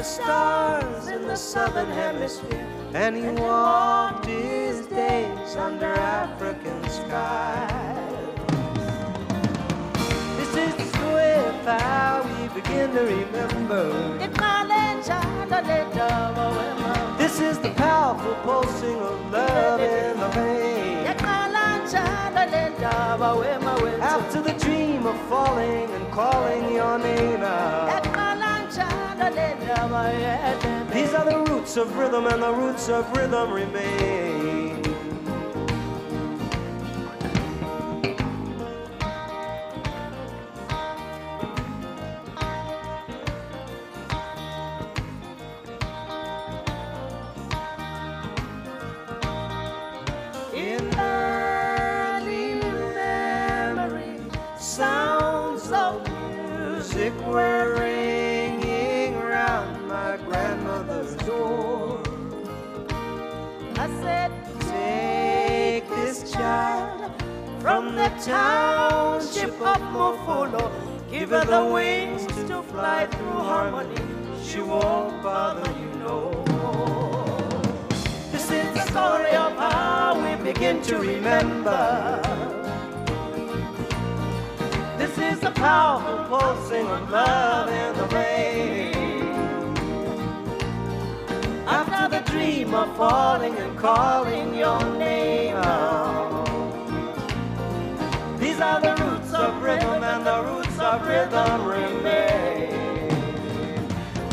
The 0.00 0.04
stars 0.04 1.08
in 1.08 1.28
the 1.28 1.36
southern 1.36 1.90
hemisphere, 1.90 2.66
and 2.94 3.14
he 3.14 3.28
walked 3.38 4.24
his 4.24 4.86
days 4.86 5.56
under 5.56 5.92
African 5.92 6.82
skies. 6.88 8.14
This 10.38 10.56
is 10.56 10.92
the 10.92 11.06
way 11.14 12.48
begin 12.54 12.94
to 12.94 13.02
remember. 13.02 13.92
This 17.18 17.40
is 17.40 17.58
the 17.58 17.70
powerful 17.76 18.34
pulsing 18.36 18.96
of 18.96 19.30
love 19.30 19.80
in 19.80 20.18
the 20.18 20.28
vein. 20.28 21.06
After 24.00 24.40
the 24.40 24.54
dream 24.64 25.04
of 25.06 25.20
falling 25.28 25.90
and 25.90 26.10
calling 26.10 26.74
your 26.74 26.98
name 26.98 27.42
out. 27.42 28.09
These 29.20 31.12
are 31.14 31.24
the 31.26 31.44
roots 31.50 31.76
of 31.76 31.94
rhythm, 31.98 32.26
and 32.26 32.42
the 32.42 32.52
roots 32.52 32.88
of 32.88 33.14
rhythm 33.14 33.52
remain. 33.52 34.39
Township 68.24 69.52
of 69.60 69.80
Mofolo. 69.94 70.70
Give 71.10 71.30
her 71.30 71.44
the 71.44 71.64
wings 71.64 72.26
to 72.48 72.62
fly 72.62 73.06
through 73.06 73.40
harmony. 73.50 73.96
She 74.44 74.60
won't 74.60 75.22
bother 75.22 75.70
you 75.80 75.90
no 75.98 76.44
more. 76.50 77.62
This 78.30 78.50
is 78.50 78.74
the 78.74 78.84
story 78.90 79.34
of 79.36 79.56
how 79.56 80.20
we 80.22 80.52
begin 80.52 80.82
to 80.82 80.98
remember. 80.98 82.20
This 84.98 85.16
is 85.16 85.40
the 85.40 85.52
powerful 85.52 86.24
pulsing 86.28 86.86
of 86.86 87.10
love 87.10 87.68
in 87.68 87.96
the 87.96 88.06
rain. 88.14 88.94
After 91.66 92.16
the 92.16 92.30
dream 92.30 92.74
of 92.74 92.94
falling 92.96 93.54
and 93.56 93.78
calling 93.78 94.54
your 94.54 94.84
name 94.98 95.56
out. 95.56 96.19
These 98.60 98.68
are 98.68 98.80
the 98.82 98.94
roots 99.02 99.32
of 99.32 99.62
rhythm 99.62 100.04
and 100.04 100.26
the 100.26 100.42
roots 100.42 100.78
of 100.78 101.06
rhythm 101.06 101.64
remain. 101.64 103.08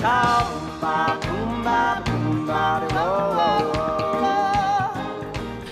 Boomba, 0.04 1.18
boomba, 1.22 2.04
boomba, 2.04 2.88
oh, 2.92 3.40
oh, 3.40 3.72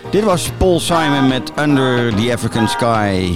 oh, 0.04 0.10
Dit 0.10 0.24
was 0.24 0.50
Paul 0.58 0.80
Simon 0.80 1.28
met 1.28 1.52
Under 1.58 2.12
the 2.12 2.32
African 2.32 2.70
Sky. 2.70 3.36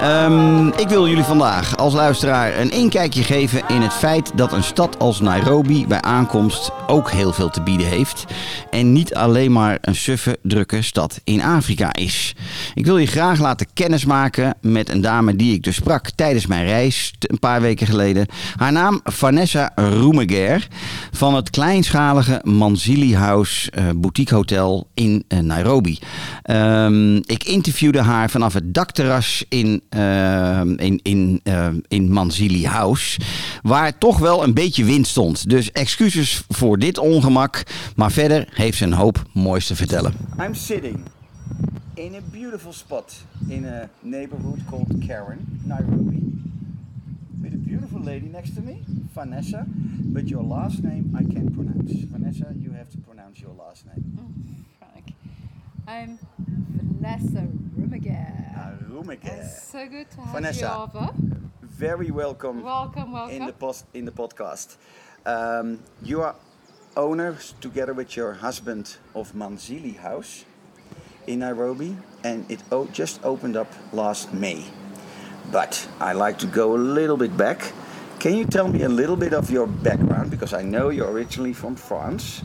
Ehm, 0.00 0.66
ik 0.66 0.88
wil 0.88 1.08
jullie 1.08 1.24
vandaag 1.24 1.76
als 1.76 1.94
luisteraar 1.94 2.58
een 2.58 2.70
inkijkje 2.70 3.22
geven 3.22 3.62
in 3.68 3.82
het 3.82 3.92
feit 3.92 4.32
dat 4.34 4.52
een 4.52 4.62
stad 4.62 4.98
als 4.98 5.20
Nairobi 5.20 5.86
bij 5.86 6.00
aankomst 6.00 6.70
ook 6.86 7.10
heel 7.10 7.32
veel 7.32 7.50
te 7.50 7.62
bieden 7.62 7.86
heeft. 7.86 8.24
En 8.70 8.92
niet 8.92 9.14
alleen 9.14 9.52
maar 9.52 9.78
een 9.80 9.94
suffe, 9.94 10.38
drukke 10.42 10.82
stad 10.82 11.20
in 11.24 11.42
Afrika 11.42 11.92
is. 11.92 12.34
Ik 12.74 12.84
wil 12.86 12.98
je 12.98 13.06
graag 13.06 13.40
laten 13.40 13.66
kennismaken 13.74 14.54
met 14.60 14.88
een 14.88 15.00
dame 15.00 15.36
die 15.36 15.54
ik 15.54 15.62
dus 15.62 15.74
sprak 15.74 16.10
tijdens 16.10 16.46
mijn 16.46 16.66
reis 16.66 17.12
een 17.20 17.38
paar 17.38 17.60
weken 17.60 17.86
geleden. 17.86 18.26
Haar 18.56 18.72
naam 18.72 19.00
Vanessa 19.04 19.72
Roemeger 19.74 20.68
van 21.12 21.34
het 21.34 21.50
kleinschalige 21.50 22.40
Manzili 22.42 23.16
House 23.16 23.70
eh, 23.70 23.84
Boutique 23.96 24.34
Hotel 24.34 24.88
in 24.94 25.24
eh, 25.28 25.38
Nairobi. 25.38 25.98
Ehm, 26.42 27.16
ik 27.16 27.44
interviewde 27.44 28.02
haar 28.02 28.30
vanaf 28.30 28.52
het 28.54 28.74
dakterras 28.74 29.44
in, 29.48 29.82
ehm, 29.88 30.74
in, 30.76 31.00
in, 31.02 31.40
ehm, 31.42 31.80
in 31.88 32.12
Manzili 32.12 32.66
House, 32.66 33.20
waar 33.62 33.98
toch 33.98 34.18
wel 34.18 34.44
een 34.44 34.54
beetje 34.54 34.84
wind 34.84 35.06
stond. 35.06 35.50
Dus 35.50 35.72
excuses 35.72 36.44
voor 36.48 36.78
dit 36.78 36.98
ongemak, 36.98 37.62
maar 37.96 38.12
verder 38.12 38.48
heeft 38.50 38.78
ze 38.78 38.84
een 38.84 38.92
hoop 38.92 39.22
moois 39.32 39.66
te 39.66 39.76
vertellen. 39.76 40.12
I'm 40.40 40.54
sitting 40.54 40.98
in 41.94 42.14
a 42.14 42.20
beautiful 42.32 42.72
spot 42.72 43.24
in 43.48 43.66
a 43.66 43.88
neighborhood 44.02 44.58
called 44.70 45.06
Karen, 45.06 45.60
Nairobi. 45.64 46.22
With 47.40 47.54
a 47.54 47.58
beautiful 47.58 48.00
lady 48.00 48.26
next 48.26 48.54
to 48.54 48.60
me, 48.60 48.82
Vanessa, 49.12 49.64
but 50.12 50.28
your 50.28 50.44
last 50.44 50.82
name 50.82 51.14
I 51.16 51.24
can't 51.24 51.52
pronounce. 51.54 51.92
Vanessa, 52.04 52.54
you 52.56 52.72
have 52.72 52.88
to 52.90 52.98
pronounce 52.98 53.40
your 53.40 53.54
last 53.58 53.84
name. 53.86 54.04
Frank. 54.78 55.12
I'm 55.86 56.18
Vanessa 57.00 57.46
Rumiger. 57.78 58.88
Roemeker. 58.90 59.24
It's 59.40 59.70
so 59.70 59.86
good 59.86 60.10
to 60.10 60.20
have 60.20 60.32
Vanessa. 60.34 60.60
you 60.94 61.00
over. 61.00 61.12
Very 61.62 62.10
welcome, 62.10 62.62
Welcome, 62.62 63.12
welcome. 63.12 63.36
in 63.36 63.46
the 63.46 63.52
post 63.52 63.84
in 63.94 64.04
the 64.04 64.10
podcast. 64.10 64.76
Um, 65.24 65.78
you 66.02 66.22
are 66.22 66.34
owners 66.96 67.54
together 67.60 67.94
with 67.94 68.16
your 68.16 68.32
husband 68.34 68.96
of 69.14 69.32
Manzili 69.32 69.96
House 69.96 70.44
in 71.28 71.38
Nairobi, 71.40 71.96
and 72.24 72.50
it 72.50 72.60
just 72.92 73.20
opened 73.24 73.56
up 73.56 73.72
last 73.92 74.32
May. 74.34 74.64
But 75.52 75.88
I 76.00 76.14
like 76.14 76.38
to 76.38 76.46
go 76.46 76.74
a 76.74 76.78
little 76.78 77.16
bit 77.16 77.36
back. 77.36 77.72
Can 78.18 78.34
you 78.34 78.44
tell 78.44 78.66
me 78.66 78.82
a 78.82 78.88
little 78.88 79.16
bit 79.16 79.32
of 79.32 79.50
your 79.50 79.68
background? 79.68 80.30
Because 80.32 80.52
I 80.52 80.62
know 80.62 80.88
you're 80.88 81.10
originally 81.12 81.52
from 81.52 81.76
France. 81.76 82.42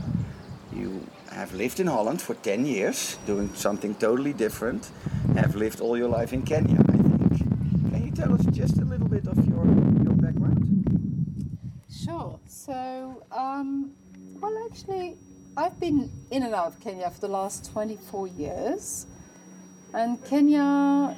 Have 1.33 1.55
lived 1.55 1.79
in 1.79 1.87
Holland 1.87 2.21
for 2.21 2.35
10 2.35 2.67
years, 2.67 3.17
doing 3.25 3.49
something 3.55 3.95
totally 3.95 4.33
different. 4.33 4.91
Have 5.35 5.55
lived 5.55 5.81
all 5.81 5.97
your 5.97 6.07
life 6.07 6.31
in 6.31 6.43
Kenya, 6.43 6.79
I 6.79 6.91
think. 6.91 7.37
Can 7.91 8.05
you 8.05 8.11
tell 8.11 8.33
us 8.35 8.45
just 8.51 8.77
a 8.77 8.85
little 8.85 9.07
bit 9.07 9.27
of 9.27 9.37
your, 9.47 9.65
your 10.03 10.13
background? 10.13 11.57
Sure. 11.89 12.39
So, 12.45 13.25
um, 13.31 13.93
well, 14.39 14.55
actually, 14.69 15.17
I've 15.57 15.79
been 15.79 16.11
in 16.29 16.43
and 16.43 16.53
out 16.53 16.67
of 16.67 16.79
Kenya 16.79 17.09
for 17.09 17.21
the 17.21 17.29
last 17.29 17.71
24 17.71 18.27
years, 18.27 19.07
and 19.91 20.23
Kenya 20.25 21.17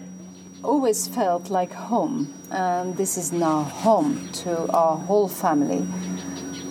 always 0.64 1.10
felt 1.10 1.50
like 1.50 1.74
home, 1.74 2.34
and 2.52 2.96
this 2.96 3.18
is 3.18 3.34
now 3.34 3.64
home 3.64 4.30
to 4.32 4.72
our 4.72 4.96
whole 4.96 5.28
family. 5.28 5.86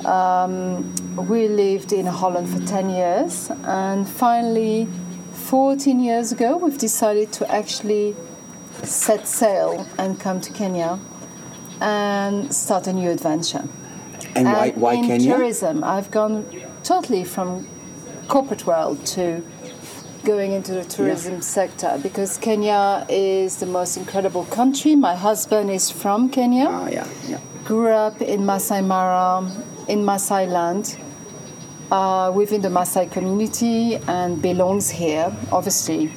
Um, 0.06 0.94
we 1.16 1.48
lived 1.48 1.92
in 1.92 2.06
Holland 2.06 2.48
for 2.48 2.60
10 2.66 2.90
years, 2.90 3.50
and 3.64 4.08
finally, 4.08 4.88
14 5.32 6.00
years 6.00 6.32
ago, 6.32 6.56
we've 6.56 6.78
decided 6.78 7.32
to 7.32 7.50
actually 7.54 8.14
set 8.82 9.26
sail 9.28 9.86
and 9.98 10.18
come 10.18 10.40
to 10.40 10.52
Kenya 10.52 10.98
and 11.80 12.52
start 12.54 12.86
a 12.86 12.92
new 12.92 13.10
adventure. 13.10 13.64
And 14.34 14.46
why, 14.46 14.66
And 14.68 14.76
why 14.80 14.94
in 14.94 15.06
Kenya? 15.06 15.34
tourism, 15.36 15.84
I've 15.84 16.10
gone 16.10 16.44
totally 16.82 17.24
from 17.24 17.66
corporate 18.28 18.66
world 18.66 19.04
to 19.06 19.42
going 20.24 20.52
into 20.52 20.72
the 20.72 20.84
tourism 20.84 21.42
sector 21.42 21.98
because 22.02 22.38
Kenya 22.38 23.04
is 23.10 23.56
the 23.56 23.66
most 23.66 23.96
incredible 23.98 24.44
country. 24.46 24.96
My 24.96 25.14
husband 25.14 25.70
is 25.70 25.90
from 25.90 26.30
Kenya, 26.30 26.66
Ah, 26.70 26.88
yeah, 26.88 27.06
yeah. 27.28 27.38
grew 27.64 27.88
up 27.90 28.22
in 28.22 28.46
Masai 28.46 28.80
Mara, 28.80 29.46
in 29.86 30.04
Masai 30.04 30.46
land, 30.46 30.96
uh, 31.94 32.32
within 32.32 32.60
the 32.60 32.70
Masai 32.70 33.06
community, 33.06 33.96
and 34.08 34.42
belongs 34.42 34.90
here, 34.90 35.32
obviously. 35.52 36.10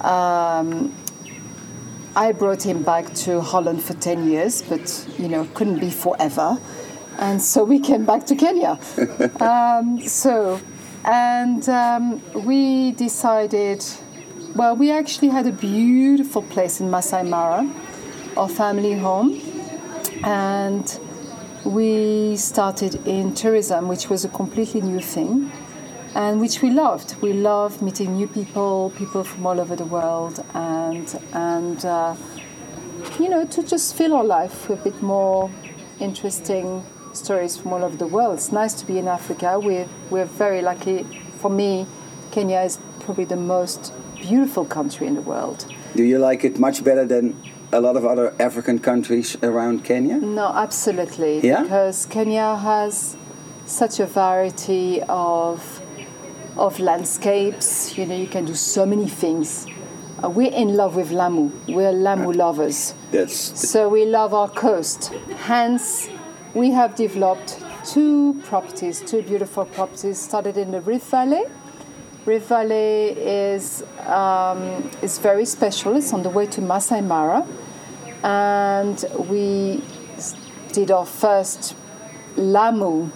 Um, 0.00 0.92
I 2.16 2.32
brought 2.32 2.62
him 2.66 2.82
back 2.82 3.14
to 3.26 3.40
Holland 3.40 3.82
for 3.84 3.94
10 3.94 4.28
years, 4.28 4.62
but 4.62 5.08
you 5.16 5.28
know, 5.28 5.46
couldn't 5.54 5.78
be 5.78 5.90
forever. 5.90 6.58
And 7.18 7.40
so 7.40 7.62
we 7.62 7.78
came 7.78 8.04
back 8.04 8.26
to 8.26 8.34
Kenya. 8.34 8.80
um, 9.40 10.00
so, 10.08 10.60
and 11.04 11.68
um, 11.68 12.20
we 12.44 12.90
decided, 12.92 13.84
well, 14.56 14.74
we 14.74 14.90
actually 14.90 15.28
had 15.28 15.46
a 15.46 15.52
beautiful 15.52 16.42
place 16.42 16.80
in 16.80 16.90
Masai 16.90 17.22
Mara, 17.22 17.70
our 18.36 18.48
family 18.48 18.94
home. 18.94 19.40
And 20.24 20.84
we 21.64 22.36
started 22.36 23.06
in 23.06 23.34
tourism, 23.34 23.88
which 23.88 24.08
was 24.08 24.24
a 24.24 24.28
completely 24.28 24.80
new 24.80 25.00
thing 25.00 25.50
and 26.14 26.40
which 26.40 26.62
we 26.62 26.70
loved. 26.70 27.14
We 27.20 27.32
loved 27.32 27.82
meeting 27.82 28.16
new 28.16 28.26
people, 28.26 28.92
people 28.96 29.24
from 29.24 29.46
all 29.46 29.60
over 29.60 29.76
the 29.76 29.84
world, 29.84 30.44
and 30.54 31.20
and 31.32 31.84
uh, 31.84 32.16
you 33.18 33.28
know 33.28 33.46
to 33.46 33.62
just 33.62 33.94
fill 33.94 34.14
our 34.14 34.24
life 34.24 34.68
with 34.68 34.80
a 34.80 34.84
bit 34.84 35.02
more 35.02 35.50
interesting 36.00 36.84
stories 37.12 37.56
from 37.56 37.72
all 37.72 37.84
over 37.84 37.96
the 37.96 38.06
world. 38.06 38.34
It's 38.34 38.52
nice 38.52 38.74
to 38.74 38.86
be 38.86 38.98
in 38.98 39.08
Africa. 39.08 39.58
We're 39.60 39.88
we're 40.10 40.24
very 40.24 40.62
lucky. 40.62 41.06
For 41.38 41.50
me, 41.50 41.86
Kenya 42.32 42.60
is 42.60 42.78
probably 43.00 43.24
the 43.24 43.36
most 43.36 43.92
beautiful 44.16 44.64
country 44.64 45.06
in 45.06 45.14
the 45.14 45.22
world. 45.22 45.64
Do 45.94 46.02
you 46.02 46.18
like 46.18 46.44
it 46.44 46.58
much 46.58 46.84
better 46.84 47.06
than 47.06 47.34
a 47.72 47.80
lot 47.80 47.96
of 47.96 48.04
other 48.04 48.34
African 48.40 48.78
countries 48.78 49.36
around 49.42 49.84
Kenya? 49.84 50.16
No, 50.16 50.48
absolutely. 50.48 51.40
Yeah? 51.40 51.62
Because 51.62 52.06
Kenya 52.06 52.56
has 52.56 53.16
such 53.66 54.00
a 54.00 54.06
variety 54.06 55.02
of 55.08 55.82
of 56.56 56.80
landscapes. 56.80 57.96
You 57.96 58.06
know, 58.06 58.16
you 58.16 58.26
can 58.26 58.44
do 58.44 58.54
so 58.54 58.84
many 58.84 59.08
things. 59.08 59.66
Uh, 60.22 60.28
we're 60.28 60.52
in 60.52 60.76
love 60.76 60.96
with 60.96 61.10
Lamu. 61.10 61.50
We're 61.68 61.92
Lamu 61.92 62.32
lovers. 62.32 62.94
That's 63.12 63.34
So 63.68 63.88
we 63.88 64.04
love 64.04 64.34
our 64.34 64.48
coast. 64.48 65.12
Hence, 65.46 66.08
we 66.54 66.70
have 66.72 66.94
developed 66.96 67.62
two 67.84 68.34
properties, 68.44 69.00
two 69.00 69.22
beautiful 69.22 69.64
properties. 69.64 70.18
Started 70.18 70.56
in 70.58 70.72
the 70.72 70.80
Rift 70.80 71.06
Valley. 71.10 71.44
Rift 72.26 72.48
Valley 72.48 73.12
is 73.12 73.82
um, 74.06 74.90
is 75.02 75.18
very 75.18 75.46
special. 75.46 75.96
It's 75.96 76.12
on 76.12 76.22
the 76.22 76.28
way 76.28 76.46
to 76.46 76.60
Masai 76.60 77.00
Mara, 77.00 77.46
and 78.22 79.02
we 79.28 79.82
did 80.72 80.90
our 80.90 81.06
first 81.06 81.74
Lamu 82.36 83.10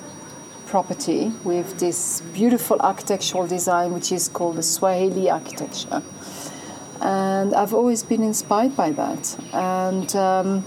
property 0.66 1.32
with 1.44 1.78
this 1.78 2.22
beautiful 2.32 2.80
architectural 2.80 3.46
design, 3.46 3.92
which 3.92 4.10
is 4.10 4.28
called 4.28 4.56
the 4.56 4.62
Swahili 4.62 5.28
architecture. 5.30 6.02
And 7.02 7.54
I've 7.54 7.74
always 7.74 8.02
been 8.02 8.22
inspired 8.22 8.74
by 8.74 8.90
that. 8.92 9.36
And 9.52 10.16
um, 10.16 10.64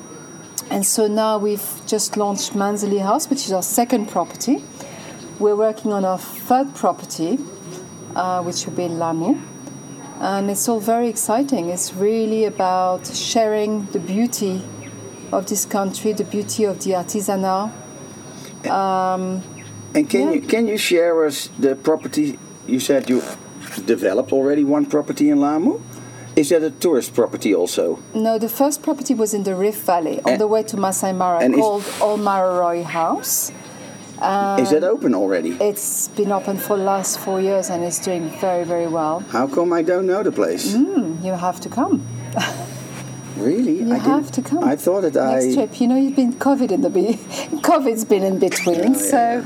and 0.69 0.85
so 0.85 1.07
now 1.07 1.39
we've 1.39 1.81
just 1.87 2.17
launched 2.17 2.53
Manzili 2.53 3.01
House, 3.01 3.29
which 3.29 3.45
is 3.45 3.51
our 3.51 3.63
second 3.63 4.09
property. 4.09 4.63
We're 5.39 5.55
working 5.55 5.91
on 5.91 6.05
our 6.05 6.19
third 6.19 6.75
property, 6.75 7.39
uh, 8.17 8.41
which 8.43 8.65
will 8.65 8.73
be 8.73 8.83
in 8.83 8.97
Lamu. 8.99 9.37
And 10.19 10.49
it's 10.49 10.67
all 10.67 10.79
very 10.79 11.07
exciting. 11.07 11.69
It's 11.69 11.93
really 11.93 12.45
about 12.45 13.05
sharing 13.05 13.85
the 13.91 13.99
beauty 13.99 14.63
of 15.31 15.45
this 15.45 15.65
country, 15.65 16.13
the 16.13 16.23
beauty 16.23 16.63
of 16.65 16.79
the 16.83 16.91
artisanal. 16.93 17.71
And 19.95 20.09
can 20.09 20.21
Yeah. 20.21 20.31
you 20.35 20.41
can 20.41 20.67
you 20.67 20.77
share 20.77 21.25
us 21.27 21.49
the 21.59 21.75
property? 21.75 22.37
You 22.67 22.79
said 22.79 23.09
you 23.09 23.21
developed 23.85 24.31
already 24.33 24.63
one 24.63 24.85
property 24.85 25.29
in 25.29 25.39
Lamu. 25.39 25.79
Is 26.35 26.49
that 26.49 26.61
a 26.63 26.69
tourist 26.69 27.13
property 27.15 27.55
also? 27.55 27.97
No, 28.13 28.37
the 28.37 28.49
first 28.49 28.81
property 28.83 29.13
was 29.15 29.33
in 29.33 29.43
the 29.43 29.55
Rift 29.55 29.85
Valley 29.85 30.19
on 30.25 30.33
And- 30.33 30.41
the 30.41 30.47
way 30.47 30.61
to 30.63 30.77
Masai 30.77 31.13
Mara 31.13 31.39
called 31.49 31.83
Old 32.01 32.19
Mararoi 32.21 32.83
House. 34.19 34.59
Is 34.61 34.69
that 34.71 34.83
open 34.83 35.13
already? 35.15 35.51
It's 35.61 36.07
been 36.09 36.31
open 36.31 36.57
for 36.57 36.77
the 36.77 36.83
last 36.83 37.19
four 37.19 37.39
years 37.41 37.69
and 37.69 37.83
it's 37.83 37.99
doing 37.99 38.29
very, 38.41 38.63
very 38.63 38.87
well. 38.87 39.19
How 39.31 39.47
come 39.47 39.73
I 39.73 39.81
don't 39.83 40.05
know 40.07 40.23
the 40.23 40.31
place? 40.31 40.73
You 40.73 41.33
have 41.33 41.59
to 41.61 41.69
come. 41.69 42.05
Really? 43.37 43.81
You 43.83 43.93
I 43.93 43.99
have 43.99 44.31
to 44.31 44.41
come. 44.41 44.63
I 44.63 44.75
thought 44.75 45.01
that 45.01 45.13
Next 45.13 45.45
I. 45.49 45.53
trip. 45.53 45.79
You 45.79 45.87
know, 45.87 45.95
you've 45.95 46.15
been 46.15 46.33
COVID 46.33 46.71
in 46.71 46.81
the 46.81 46.89
be- 46.89 47.13
COVID's 47.61 48.03
been 48.03 48.23
in 48.23 48.39
between, 48.39 48.79
Yeah, 48.79 48.87
yeah, 48.89 49.45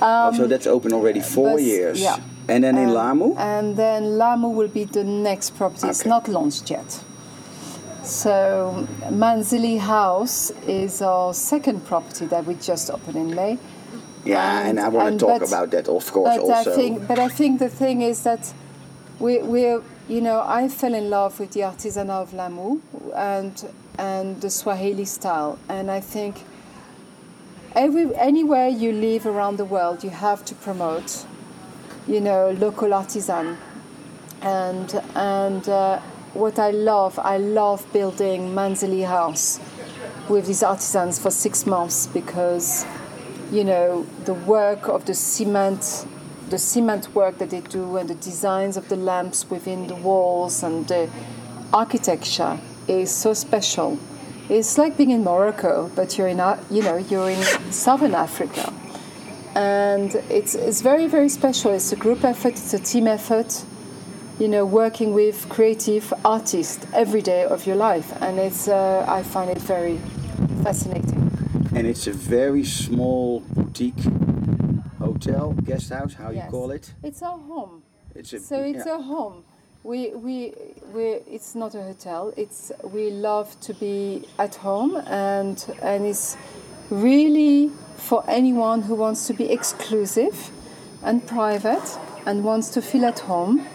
oh, 0.00 0.32
so 0.34 0.46
that's 0.46 0.66
open 0.66 0.94
already 0.94 1.20
four 1.20 1.52
but- 1.56 1.62
years. 1.62 2.00
yeah. 2.00 2.16
And 2.48 2.64
then 2.64 2.78
in 2.78 2.88
Um, 2.88 2.94
Lamu. 2.94 3.34
And 3.36 3.76
then 3.76 4.16
Lamu 4.16 4.48
will 4.48 4.68
be 4.68 4.84
the 4.84 5.04
next 5.04 5.50
property. 5.58 5.86
It's 5.88 6.06
not 6.06 6.28
launched 6.28 6.70
yet. 6.70 7.00
So 8.02 8.86
Manzili 9.10 9.78
House 9.78 10.50
is 10.66 11.02
our 11.02 11.34
second 11.34 11.84
property 11.84 12.24
that 12.26 12.46
we 12.46 12.54
just 12.54 12.90
opened 12.90 13.16
in 13.16 13.34
May. 13.34 13.58
Yeah, 14.24 14.60
and, 14.60 14.78
and- 14.78 14.80
I 14.80 14.88
want 14.88 15.08
and 15.08 15.20
to 15.20 15.26
talk 15.26 15.40
but- 15.40 15.48
about 15.48 15.70
that, 15.70 15.88
of 15.88 16.12
course, 16.12 16.36
But 16.36 16.40
also. 16.40 16.72
I 16.72 16.74
think, 16.74 17.08
but 17.08 17.18
I 17.18 17.28
think 17.28 17.58
the 17.58 17.68
thing 17.68 18.02
is 18.02 18.22
that 18.22 18.52
we, 19.18 19.38
we're, 19.42 19.82
you 20.08 20.20
know, 20.20 20.42
I 20.46 20.68
fell 20.68 20.94
in 20.94 21.10
love 21.10 21.38
with 21.40 21.52
the 21.52 21.60
artisanal 21.60 22.22
of 22.22 22.32
Lamu 22.34 22.80
and 23.14 23.52
and 23.98 24.40
the 24.40 24.48
Swahili 24.50 25.04
style, 25.04 25.58
and 25.68 25.90
I 25.90 26.00
think 26.00 26.36
every 27.74 28.14
anywhere 28.16 28.68
you 28.68 28.92
live 28.92 29.26
around 29.26 29.56
the 29.58 29.64
world, 29.64 30.02
you 30.04 30.10
have 30.10 30.44
to 30.46 30.54
promote, 30.54 31.24
you 32.08 32.20
know, 32.20 32.50
local 32.58 32.94
artisan, 32.94 33.58
and 34.42 34.94
and 35.14 35.68
uh, 35.68 35.98
what 36.34 36.58
I 36.58 36.70
love, 36.70 37.18
I 37.18 37.36
love 37.38 37.84
building 37.92 38.54
Manzili 38.54 39.06
House 39.06 39.60
with 40.28 40.46
these 40.46 40.62
artisans 40.62 41.18
for 41.18 41.30
six 41.30 41.66
months 41.66 42.06
because 42.06 42.86
you 43.50 43.64
know 43.64 44.04
the 44.24 44.34
work 44.34 44.88
of 44.88 45.04
the 45.06 45.14
cement 45.14 46.06
the 46.50 46.58
cement 46.58 47.14
work 47.14 47.38
that 47.38 47.50
they 47.50 47.60
do 47.60 47.96
and 47.96 48.08
the 48.08 48.14
designs 48.16 48.76
of 48.76 48.88
the 48.88 48.96
lamps 48.96 49.48
within 49.50 49.86
the 49.86 49.94
walls 49.94 50.62
and 50.62 50.86
the 50.88 51.08
architecture 51.72 52.58
is 52.88 53.10
so 53.10 53.32
special. 53.32 53.98
It's 54.48 54.76
like 54.76 54.96
being 54.96 55.10
in 55.10 55.22
morocco 55.22 55.90
but 55.94 56.18
you're 56.18 56.28
in 56.28 56.38
you 56.70 56.82
know 56.82 56.96
you're 56.96 57.30
in 57.30 57.42
southern 57.72 58.14
africa. 58.14 58.72
And 59.54 60.14
it's, 60.28 60.54
it's 60.54 60.80
very 60.80 61.06
very 61.06 61.28
special. 61.28 61.72
It's 61.72 61.92
a 61.92 61.96
group 61.96 62.24
effort 62.24 62.52
it's 62.52 62.74
a 62.74 62.78
team 62.78 63.06
effort 63.06 63.64
you 64.38 64.48
know 64.48 64.64
working 64.64 65.12
with 65.12 65.48
creative 65.48 66.12
artists 66.24 66.84
every 66.92 67.22
day 67.22 67.44
of 67.44 67.66
your 67.66 67.76
life. 67.76 68.12
And 68.20 68.38
it's 68.38 68.68
uh, 68.68 69.04
i 69.08 69.22
find 69.22 69.50
it 69.50 69.58
very 69.58 69.98
fascinating 70.64 71.19
and 71.80 71.88
it's 71.88 72.06
a 72.06 72.12
very 72.12 72.62
small 72.62 73.40
boutique 73.40 74.04
hotel, 74.98 75.54
guest 75.64 75.88
house, 75.88 76.12
how 76.12 76.28
you 76.28 76.42
call 76.50 76.70
it. 76.72 76.92
It's 77.02 77.22
our 77.22 77.38
home. 77.38 77.82
It's 78.14 78.34
a, 78.34 78.40
So 78.40 78.60
it's 78.60 78.84
yeah. 78.84 78.98
a 78.98 79.00
home. 79.00 79.44
We 79.82 80.10
we 80.10 80.52
we. 80.92 81.04
It's 81.36 81.54
not 81.54 81.74
a 81.74 81.82
hotel. 81.82 82.34
It's 82.36 82.70
we 82.82 83.10
love 83.10 83.58
to 83.60 83.72
be 83.72 84.28
at 84.38 84.56
home, 84.56 84.96
and 85.06 85.56
and 85.80 86.04
it's 86.04 86.36
really 86.90 87.70
for 87.96 88.22
anyone 88.28 88.82
who 88.82 88.94
wants 88.94 89.26
to 89.28 89.32
be 89.32 89.50
exclusive 89.50 90.50
and 91.02 91.26
private 91.26 91.98
and 92.26 92.44
wants 92.44 92.68
to 92.74 92.82
feel 92.82 93.06
at 93.06 93.20
home 93.20 93.66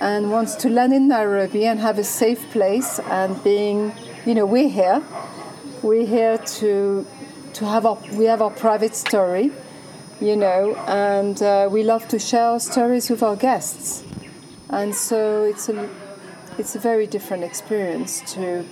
and 0.00 0.32
wants 0.32 0.56
to 0.56 0.68
land 0.68 0.92
in 0.92 1.06
Nairobi 1.06 1.66
and 1.66 1.78
have 1.78 2.00
a 2.00 2.04
safe 2.22 2.50
place 2.50 2.98
and 2.98 3.40
being, 3.44 3.92
you 4.26 4.34
know, 4.34 4.44
we're 4.44 4.68
here. 4.68 5.00
We're 5.82 6.06
here 6.06 6.38
to 6.58 7.06
to 7.58 7.66
have 7.66 7.84
our 7.84 7.98
we 8.12 8.24
have 8.26 8.40
our 8.40 8.50
private 8.50 8.94
story, 8.94 9.50
you 10.20 10.36
know, 10.36 10.74
and 10.86 11.42
uh, 11.42 11.68
we 11.70 11.82
love 11.82 12.06
to 12.08 12.18
share 12.18 12.44
our 12.54 12.60
stories 12.60 13.10
with 13.10 13.22
our 13.22 13.34
guests, 13.36 14.04
and 14.70 14.94
so 14.94 15.42
it's 15.42 15.68
a 15.68 15.88
it's 16.56 16.76
a 16.76 16.78
very 16.78 17.06
different 17.06 17.42
experience 17.42 18.22
to 18.34 18.64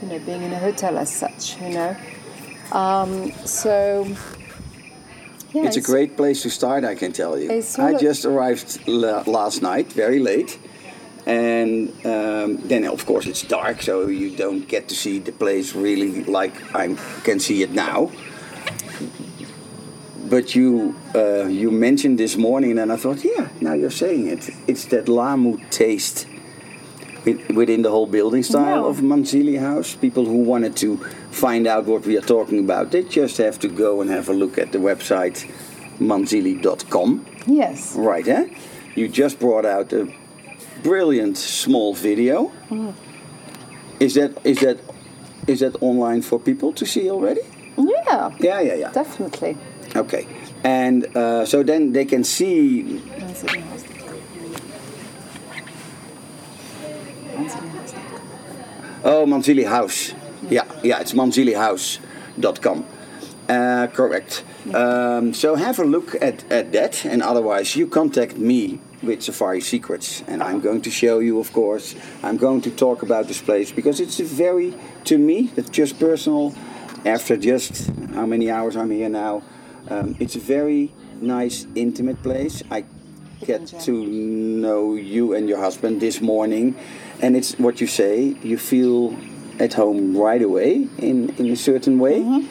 you 0.00 0.08
know 0.08 0.18
being 0.20 0.42
in 0.42 0.52
a 0.52 0.58
hotel 0.58 0.96
as 0.96 1.12
such, 1.12 1.60
you 1.60 1.70
know. 1.70 1.96
Um, 2.72 3.32
so 3.44 4.06
yeah, 5.52 5.64
It's 5.66 5.76
a 5.76 5.80
great 5.92 6.16
place 6.16 6.42
to 6.42 6.50
start, 6.50 6.84
I 6.84 6.94
can 6.94 7.10
tell 7.12 7.36
you. 7.36 7.50
I 7.78 7.94
just 7.94 8.24
arrived 8.24 8.86
la- 8.86 9.24
last 9.26 9.62
night, 9.62 9.92
very 9.92 10.20
late. 10.20 10.60
And 11.26 11.90
um, 12.06 12.56
then, 12.68 12.84
of 12.86 13.04
course, 13.06 13.26
it's 13.26 13.42
dark, 13.42 13.82
so 13.82 14.06
you 14.08 14.30
don't 14.36 14.66
get 14.66 14.88
to 14.88 14.94
see 14.94 15.18
the 15.18 15.32
place 15.32 15.74
really 15.74 16.24
like 16.24 16.54
I 16.74 16.94
can 17.24 17.38
see 17.40 17.62
it 17.62 17.72
now. 17.72 18.10
But 20.28 20.54
you 20.54 20.94
uh, 21.14 21.44
you 21.46 21.70
mentioned 21.70 22.18
this 22.18 22.36
morning, 22.36 22.78
and 22.78 22.92
I 22.92 22.96
thought, 22.96 23.24
yeah, 23.24 23.48
now 23.60 23.74
you're 23.74 23.90
saying 23.90 24.26
it. 24.28 24.50
It's 24.66 24.84
that 24.86 25.08
Lamu 25.08 25.58
taste 25.70 26.26
within 27.54 27.82
the 27.82 27.90
whole 27.90 28.06
building 28.06 28.42
style 28.42 28.82
Yeah. 28.82 28.88
of 28.90 29.00
Manzili 29.00 29.58
House. 29.58 29.94
People 29.96 30.24
who 30.24 30.42
wanted 30.42 30.74
to 30.76 30.96
find 31.30 31.66
out 31.66 31.84
what 31.86 32.06
we 32.06 32.16
are 32.16 32.22
talking 32.26 32.58
about, 32.60 32.90
they 32.92 33.02
just 33.02 33.38
have 33.38 33.58
to 33.60 33.68
go 33.68 34.00
and 34.00 34.10
have 34.10 34.28
a 34.28 34.32
look 34.32 34.56
at 34.58 34.72
the 34.72 34.78
website 34.78 35.46
manzili.com. 35.98 37.24
yes. 37.46 37.94
Right, 37.96 38.26
eh? 38.28 38.46
You 38.94 39.06
just 39.08 39.38
brought 39.38 39.66
out 39.66 39.92
a 39.92 40.08
brilliant 40.82 41.36
small 41.36 41.94
video. 41.94 42.52
Mm. 42.70 42.94
Is 44.00 44.14
that 44.14 44.30
is 44.44 44.58
that 44.60 44.78
is 45.46 45.60
that 45.60 45.76
online 45.82 46.22
for 46.22 46.38
people 46.38 46.72
to 46.72 46.86
see 46.86 47.10
already? 47.10 47.40
Yeah, 47.76 48.30
Yeah, 48.40 48.60
yeah, 48.60 48.74
yeah. 48.74 48.90
definitely. 48.92 49.56
Okay, 49.96 50.26
and 50.64 51.06
uh, 51.16 51.44
so 51.46 51.62
then 51.62 51.92
they 51.92 52.04
can 52.04 52.24
see. 52.24 53.00
Oh, 59.02 59.24
Manzili 59.26 59.66
House. 59.66 60.12
Yeah, 60.48 60.64
yeah, 60.82 61.00
it's 61.00 61.12
manzilihouse.com. 61.12 62.84
Uh, 63.48 63.86
correct. 63.88 64.44
Um, 64.74 65.34
so 65.34 65.54
have 65.56 65.78
a 65.78 65.84
look 65.84 66.14
at, 66.22 66.50
at 66.52 66.72
that, 66.72 67.04
and 67.04 67.22
otherwise 67.22 67.74
you 67.76 67.86
contact 67.86 68.36
me 68.36 68.78
with 69.02 69.22
Safari 69.22 69.60
Secrets, 69.60 70.22
and 70.26 70.42
I'm 70.42 70.60
going 70.60 70.82
to 70.82 70.90
show 70.90 71.20
you, 71.20 71.40
of 71.40 71.52
course. 71.52 71.94
I'm 72.22 72.36
going 72.36 72.60
to 72.62 72.70
talk 72.70 73.02
about 73.02 73.28
this 73.28 73.40
place 73.40 73.72
because 73.72 74.00
it's 74.00 74.20
a 74.20 74.24
very, 74.24 74.74
to 75.04 75.18
me, 75.18 75.50
that's 75.54 75.70
just 75.70 75.98
personal. 75.98 76.54
After 77.04 77.36
just 77.36 77.88
how 78.14 78.26
many 78.26 78.50
hours 78.50 78.76
I'm 78.76 78.90
here 78.90 79.08
now, 79.08 79.42
um, 79.88 80.16
it's 80.20 80.36
a 80.36 80.40
very 80.40 80.92
nice, 81.20 81.66
intimate 81.74 82.22
place. 82.22 82.62
I 82.70 82.84
get 83.46 83.66
to 83.66 83.92
know 83.92 84.94
you 84.94 85.32
and 85.32 85.48
your 85.48 85.58
husband 85.58 86.00
this 86.00 86.20
morning, 86.20 86.76
and 87.22 87.36
it's 87.36 87.58
what 87.58 87.80
you 87.80 87.86
say. 87.86 88.36
You 88.42 88.58
feel 88.58 89.16
at 89.58 89.74
home 89.74 90.16
right 90.16 90.42
away 90.42 90.88
in, 90.98 91.30
in 91.36 91.50
a 91.50 91.56
certain 91.56 91.98
way 91.98 92.46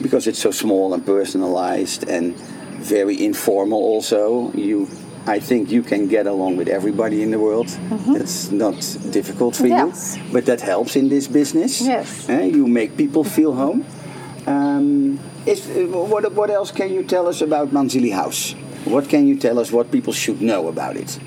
because 0.00 0.26
it's 0.26 0.38
so 0.38 0.50
small 0.50 0.94
and 0.94 1.04
personalized 1.04 2.08
and 2.08 2.36
very 2.80 3.22
informal 3.24 3.78
also 3.78 4.50
you 4.52 4.86
I 5.26 5.38
think 5.38 5.70
you 5.70 5.82
can 5.82 6.08
get 6.08 6.26
along 6.26 6.56
with 6.56 6.68
everybody 6.68 7.22
in 7.22 7.30
the 7.30 7.38
world. 7.38 7.68
That's 8.08 8.50
not 8.50 8.74
difficult 9.10 9.56
for 9.56 9.66
Yes. 9.66 10.16
you, 10.16 10.22
but 10.32 10.46
that 10.46 10.60
helps 10.60 10.96
in 10.96 11.08
this 11.08 11.28
business. 11.28 11.80
Yes. 11.80 12.28
Eh, 12.28 12.44
you 12.46 12.66
make 12.66 12.96
people 12.96 13.22
feel 13.24 13.52
home. 13.54 13.84
Um, 14.46 15.18
is, 15.46 15.66
what, 15.90 16.32
what 16.32 16.50
else 16.50 16.70
can 16.72 16.92
you 16.92 17.02
tell 17.02 17.26
us 17.28 17.42
about 17.42 17.70
Manzili 17.70 18.12
House? 18.12 18.54
What 18.84 19.08
can 19.08 19.26
you 19.26 19.36
tell 19.36 19.58
us 19.58 19.70
what 19.70 19.90
people 19.90 20.12
should 20.12 20.40
know 20.40 20.68
about 20.68 20.96
it? 20.96 21.18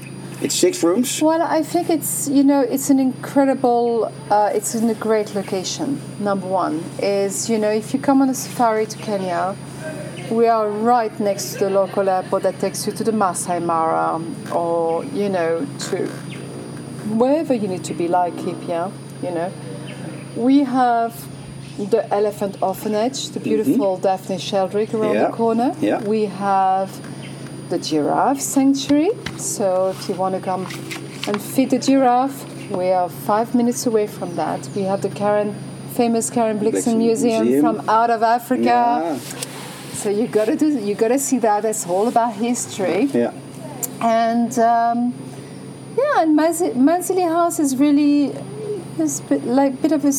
It's 0.42 0.56
six 0.56 0.84
rooms. 0.84 1.22
Well, 1.22 1.42
I 1.42 1.62
think 1.64 1.90
it's 1.90 2.28
you 2.28 2.44
know 2.44 2.60
it's 2.62 2.90
an 2.90 3.00
incredible, 3.00 4.12
uh, 4.30 4.52
it's 4.54 4.76
in 4.76 4.90
a 4.90 4.94
great 4.96 5.34
location. 5.36 6.02
Number 6.20 6.48
one 6.48 6.84
is 7.02 7.50
you 7.50 7.58
know 7.58 7.70
if 7.72 7.94
you 7.94 8.00
come 8.00 8.22
on 8.22 8.30
a 8.30 8.34
safari 8.34 8.86
to 8.88 8.98
Kenya, 8.98 9.56
we 10.34 10.48
are 10.48 10.70
right 10.70 11.18
next 11.20 11.54
to 11.54 11.60
the 11.66 11.70
local 11.70 12.10
airport 12.10 12.44
that 12.44 12.60
takes 12.60 12.86
you 12.88 12.94
to 12.94 13.04
the 13.04 13.12
Masai 13.12 13.60
Mara 13.60 14.22
or 14.52 15.06
you 15.06 15.30
know 15.30 15.66
to 15.88 16.08
wherever 17.18 17.54
you 17.54 17.68
need 17.68 17.84
to 17.86 17.94
be, 17.94 18.08
Laikipia. 18.08 18.92
You 19.22 19.32
know, 19.32 19.52
we 20.36 20.60
have 20.60 21.14
the 21.78 22.08
elephant 22.14 22.62
orphanage, 22.62 23.30
the 23.30 23.40
mm-hmm. 23.40 23.44
beautiful 23.44 23.98
Daphne 23.98 24.38
Sheldrick 24.38 24.94
around 24.94 25.16
Yeah. 25.16 25.28
the 25.28 25.34
corner. 25.34 25.76
Yeah. 25.80 26.02
We 26.04 26.26
have 26.26 26.90
the 27.70 27.78
giraffe 27.80 28.42
sanctuary. 28.42 29.12
So 29.38 29.90
if 29.90 30.10
you 30.10 30.16
want 30.16 30.36
to 30.36 30.42
come 30.42 30.66
and 31.28 31.42
feed 31.42 31.70
the 31.70 31.80
giraffe, 31.80 32.46
we 32.70 32.90
are 32.90 33.10
five 33.10 33.56
minutes 33.56 33.86
away 33.86 34.08
from 34.08 34.36
that. 34.36 34.70
We 34.76 34.84
have 34.84 35.02
the 35.02 35.10
Karen, 35.10 35.56
famous 35.94 36.30
Karen 36.30 36.60
Blixen 36.60 36.74
Blixen 36.74 36.98
Museum, 36.98 37.46
Museum. 37.46 37.62
from 37.62 37.90
out 37.90 38.10
of 38.10 38.24
Africa. 38.24 39.18
Yeah. 39.20 39.43
So 40.04 40.10
you 40.10 40.28
gotta 40.28 40.58
do, 40.58 40.68
you 40.68 40.96
gotta 40.96 41.18
see 41.18 41.40
that. 41.40 41.64
It's 41.64 41.88
all 41.88 42.10
about 42.10 42.34
history. 42.34 43.06
Yeah. 43.06 43.32
And 44.02 44.52
um, 44.60 45.14
yeah, 45.98 46.24
and 46.24 46.38
Manzili 46.38 47.26
House 47.26 47.58
is 47.58 47.78
really 47.78 48.36
is 49.00 49.22
bit, 49.22 49.46
like 49.46 49.82
bit 49.82 49.94
of 49.94 50.04
a 50.04 50.12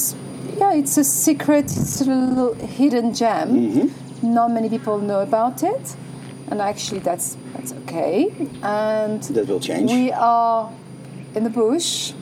yeah, 0.56 0.72
it's 0.72 0.96
a 0.96 1.04
secret, 1.04 1.66
it's 1.66 2.00
a 2.00 2.06
little 2.06 2.54
hidden 2.54 3.12
gem. 3.12 3.50
Mm-hmm. 3.50 4.32
Not 4.32 4.52
many 4.52 4.70
people 4.70 5.00
know 5.00 5.20
about 5.20 5.62
it, 5.62 5.96
and 6.48 6.62
actually 6.62 7.00
that's 7.00 7.36
that's 7.52 7.74
okay. 7.80 8.32
And 8.62 9.22
That 9.22 9.48
will 9.48 9.60
change. 9.60 9.90
we 9.90 10.10
are 10.12 10.72
in 11.34 11.44
the 11.44 11.50
bush. 11.50 12.14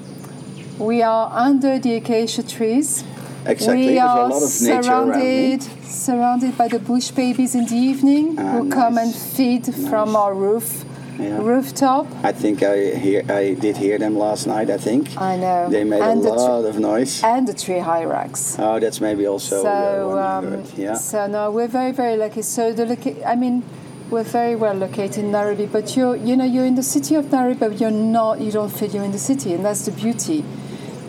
We 0.80 1.00
are 1.02 1.30
under 1.32 1.78
the 1.78 1.94
acacia 1.94 2.42
trees. 2.42 3.04
Exactly. 3.46 3.86
We 3.86 3.94
There's 3.94 3.98
a 3.98 4.02
are 4.02 4.28
lot 4.28 4.42
of 4.42 4.60
nature 4.62 4.90
around 4.90 5.08
me. 5.10 5.58
surrounded 5.58 5.62
surrounded 5.84 6.58
by 6.58 6.68
the 6.68 6.78
bush 6.78 7.10
babies 7.10 7.54
in 7.54 7.66
the 7.66 7.76
evening 7.76 8.36
Ah, 8.38 8.52
who 8.52 8.68
come 8.68 8.98
and 8.98 9.10
nice. 9.10 9.36
feed 9.36 9.64
from 9.90 10.16
our 10.16 10.34
roof 10.34 10.84
Yeah. 11.18 11.38
rooftop. 11.50 12.06
I 12.24 12.32
think 12.32 12.62
I 12.62 12.76
hear 13.04 13.20
I 13.28 13.54
did 13.54 13.76
hear 13.76 13.98
them 13.98 14.14
last 14.26 14.46
night. 14.46 14.68
I 14.70 14.78
think 14.78 15.02
I 15.20 15.36
know. 15.36 15.68
they 15.68 15.84
made 15.84 16.02
And 16.02 16.20
a 16.20 16.24
the 16.24 16.34
lot 16.34 16.64
of 16.70 16.78
noise. 16.78 17.22
and 17.22 17.46
the 17.46 17.52
tree 17.54 17.80
hyrax. 17.90 18.56
Oh, 18.58 18.78
that's 18.80 19.00
maybe 19.00 19.26
also 19.26 19.62
so 19.62 20.18
um. 20.18 20.62
Yeah. 20.76 20.94
so 20.94 21.26
no, 21.26 21.50
we're 21.50 21.68
very 21.80 21.92
very 21.92 22.16
lucky. 22.16 22.42
So 22.42 22.72
the 22.72 22.86
loca- 22.86 23.22
I 23.32 23.34
mean, 23.36 23.62
we're 24.10 24.30
very 24.40 24.56
well 24.56 24.74
located 24.86 25.18
in 25.24 25.30
Nairobi, 25.32 25.66
but 25.66 25.96
you're 25.96 26.16
you 26.16 26.34
know 26.38 26.44
you're 26.54 26.66
in 26.72 26.76
the 26.82 26.88
city 26.94 27.14
of 27.20 27.24
Nairobi, 27.30 27.58
but 27.64 27.80
you're 27.80 27.98
not. 28.18 28.40
You 28.40 28.50
don't 28.58 28.72
feel 28.78 28.88
you're 28.94 29.04
in 29.10 29.12
the 29.12 29.24
city, 29.30 29.52
and 29.54 29.64
that's 29.66 29.84
the 29.84 29.92
beauty, 29.92 30.44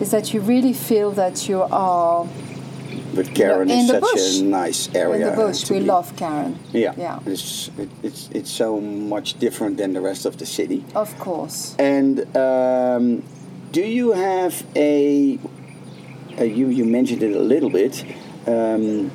is 0.02 0.12
that 0.12 0.34
you 0.34 0.42
really 0.42 0.74
feel 0.74 1.12
that 1.12 1.48
you 1.50 1.62
are 1.64 2.28
But 3.16 3.34
Karen 3.36 3.70
in 3.70 3.80
is 3.80 3.88
such 3.88 4.02
bush. 4.02 4.40
a 4.40 4.44
nice 4.44 4.90
area. 4.96 5.16
in 5.16 5.22
the 5.30 5.36
bush. 5.36 5.70
We 5.70 5.80
be. 5.80 5.86
love 5.86 6.16
Karen. 6.16 6.58
Yeah. 6.72 6.94
yeah, 6.98 7.20
It's, 7.26 7.70
it, 7.78 7.90
it's 8.02 8.30
it's 8.34 8.52
so 8.52 8.80
much 8.82 9.38
different 9.40 9.78
than 9.78 9.94
the 9.94 10.02
rest 10.02 10.26
of 10.26 10.36
the 10.38 10.46
city. 10.46 10.84
of 10.96 11.10
course. 11.20 11.76
And 11.80 12.20
um, 12.36 13.22
do 13.72 13.82
you 13.82 14.14
have 14.14 14.54
a, 14.76 15.38
uh, 16.40 16.44
you 16.44 16.68
you 16.70 16.86
mentioned 16.86 17.22
it 17.24 17.36
a 17.36 17.40
little 17.54 17.70
bit. 17.70 18.04
Um, 18.48 19.10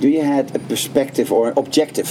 do 0.00 0.08
you 0.08 0.22
had 0.22 0.54
a 0.56 0.58
perspective 0.58 1.30
or 1.32 1.48
an 1.50 1.54
objective 1.58 2.08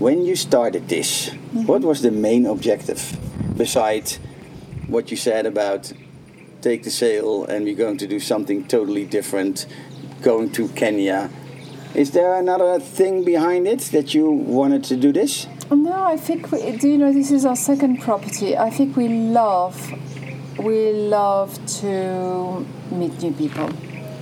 when 0.00 0.24
you 0.24 0.36
started 0.36 0.88
this? 0.88 1.30
Mm-hmm. 1.30 1.66
What 1.66 1.82
was 1.82 2.00
the 2.00 2.10
main 2.10 2.46
objective 2.46 3.00
besides 3.56 4.18
what 4.88 5.10
you 5.10 5.16
said 5.16 5.46
about 5.46 5.92
take 6.62 6.84
the 6.84 6.90
sail 6.90 7.44
and 7.44 7.64
we're 7.64 7.74
going 7.76 7.98
to 7.98 8.06
do 8.06 8.20
something 8.20 8.64
totally 8.66 9.04
different, 9.04 9.66
going 10.22 10.50
to 10.52 10.68
Kenya? 10.68 11.28
Is 11.94 12.12
there 12.12 12.34
another 12.34 12.78
thing 12.80 13.24
behind 13.24 13.66
it 13.66 13.80
that 13.92 14.14
you 14.14 14.30
wanted 14.30 14.82
to 14.84 14.96
do 14.96 15.12
this? 15.12 15.46
No, 15.70 16.04
I 16.04 16.16
think 16.16 16.50
we, 16.50 16.76
do 16.76 16.88
you 16.88 16.98
know 16.98 17.12
this 17.12 17.30
is 17.30 17.44
our 17.44 17.56
second 17.56 18.00
property. 18.00 18.56
I 18.56 18.70
think 18.70 18.96
we 18.96 19.08
love 19.08 19.76
we 20.58 20.92
love 20.92 21.58
to 21.80 22.66
meet 22.90 23.22
new 23.22 23.32
people, 23.32 23.70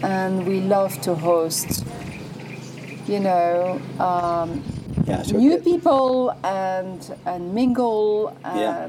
and 0.02 0.46
we 0.46 0.60
love 0.60 1.00
to 1.02 1.14
host. 1.14 1.84
You 3.06 3.20
know, 3.20 3.80
um, 3.98 4.62
Yeah, 5.06 5.22
so 5.22 5.36
new 5.36 5.58
people 5.58 6.30
and 6.44 7.00
and 7.26 7.52
mingle 7.54 8.36
Yeah. 8.44 8.88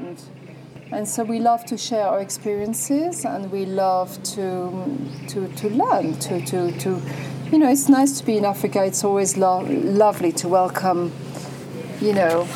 And 0.92 1.08
so 1.08 1.24
we 1.24 1.38
love 1.38 1.64
to 1.64 1.78
share 1.78 2.06
our 2.06 2.20
experiences 2.20 3.24
and 3.24 3.50
we 3.50 3.64
love 3.64 4.22
to 4.22 4.70
to, 5.28 5.48
to 5.54 5.70
learn 5.70 6.14
to, 6.18 6.44
to, 6.44 6.70
to 6.78 7.00
you 7.50 7.58
know 7.58 7.70
it's 7.70 7.88
nice 7.88 8.18
to 8.18 8.26
be 8.26 8.36
in 8.36 8.44
Africa. 8.44 8.84
It's 8.84 9.02
always 9.02 9.36
lo- 9.36 9.66
lovely 9.66 10.32
to 10.32 10.48
welcome 10.48 11.12
you 12.00 12.12
know 12.12 12.46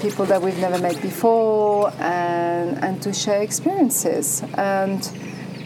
people 0.00 0.24
that 0.26 0.40
we've 0.40 0.58
never 0.58 0.78
met 0.78 1.00
before 1.02 1.92
and 1.98 2.82
and 2.82 3.02
to 3.02 3.12
share 3.12 3.42
experiences. 3.42 4.42
And 4.54 5.06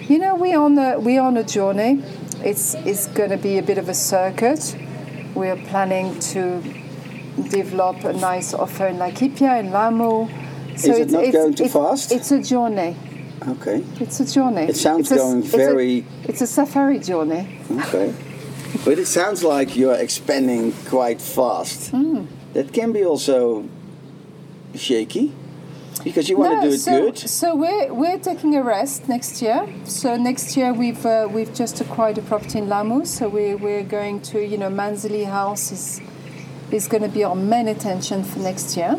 you 0.09 0.19
know 0.19 0.35
we 0.35 0.55
on 0.55 0.77
a 0.77 0.99
we 0.99 1.19
on 1.19 1.37
a 1.37 1.45
journey. 1.45 2.03
It's 2.43 2.75
it's 2.75 3.07
going 3.07 3.31
to 3.31 3.37
be 3.37 3.59
a 3.59 3.63
bit 3.63 3.79
of 3.79 3.89
a 3.89 3.95
circuit. 3.95 4.77
We're 5.35 5.63
planning 5.69 6.19
to 6.33 6.63
develop 7.51 8.03
a 8.03 8.13
nice 8.13 8.55
offer 8.55 8.89
in 8.89 8.97
Laikipia 8.97 9.61
in 9.61 9.71
Lamu 9.71 10.29
so 10.79 10.93
Is 10.93 10.99
it 11.01 11.11
not 11.11 11.33
going 11.33 11.55
too 11.55 11.65
it's, 11.65 11.73
fast? 11.73 12.13
It's 12.13 12.31
a 12.31 12.43
journey. 12.43 12.97
Okay. 13.47 13.85
It's 14.01 14.21
a 14.21 14.27
journey. 14.27 14.63
It 14.63 14.77
sounds 14.77 15.11
It's 15.11 15.11
a- 15.13 15.17
going 15.17 15.39
it's 15.45 15.55
a- 15.55 15.57
very- 15.57 16.05
It's 16.25 16.41
a 16.41 16.47
safari 16.47 16.99
journey. 16.99 17.61
Okay. 17.71 18.15
But 18.85 18.99
it 18.99 19.07
sounds 19.07 19.43
like 19.43 19.77
you're 19.77 19.95
expanding 19.95 20.73
quite 20.87 21.21
fast. 21.23 21.91
Hmm. 21.91 22.27
That 22.53 22.73
can 22.73 22.93
be 22.93 23.03
also 23.05 23.65
shaky 24.75 25.33
because 26.05 26.29
you 26.29 26.37
want 26.37 26.63
to 26.63 26.69
do 26.69 26.75
it 26.75 26.79
so, 26.79 27.01
good. 27.07 27.19
So 27.19 27.55
we're 27.55 27.93
we're 27.93 28.19
taking 28.19 28.55
a 28.57 28.63
rest 28.63 29.09
next 29.09 29.43
year. 29.43 29.67
So 29.85 30.17
next 30.17 30.57
year 30.57 30.73
we've 30.73 31.05
uh, 31.05 31.29
we've 31.31 31.53
just 31.55 31.81
acquired 31.81 32.19
a 32.19 32.23
property 32.23 32.59
in 32.59 32.69
Lamu. 32.69 33.05
So 33.05 33.29
we 33.29 33.55
we're 33.55 33.83
going 33.85 34.21
to 34.33 34.39
you 34.45 34.59
know 34.59 34.71
Manzili 34.71 35.25
House 35.27 35.73
is 35.73 36.01
is 36.71 36.87
going 36.89 37.03
to 37.03 37.09
be 37.09 37.25
our 37.25 37.35
main 37.37 37.69
attention 37.69 38.23
for 38.23 38.39
next 38.41 38.77
year. 38.77 38.99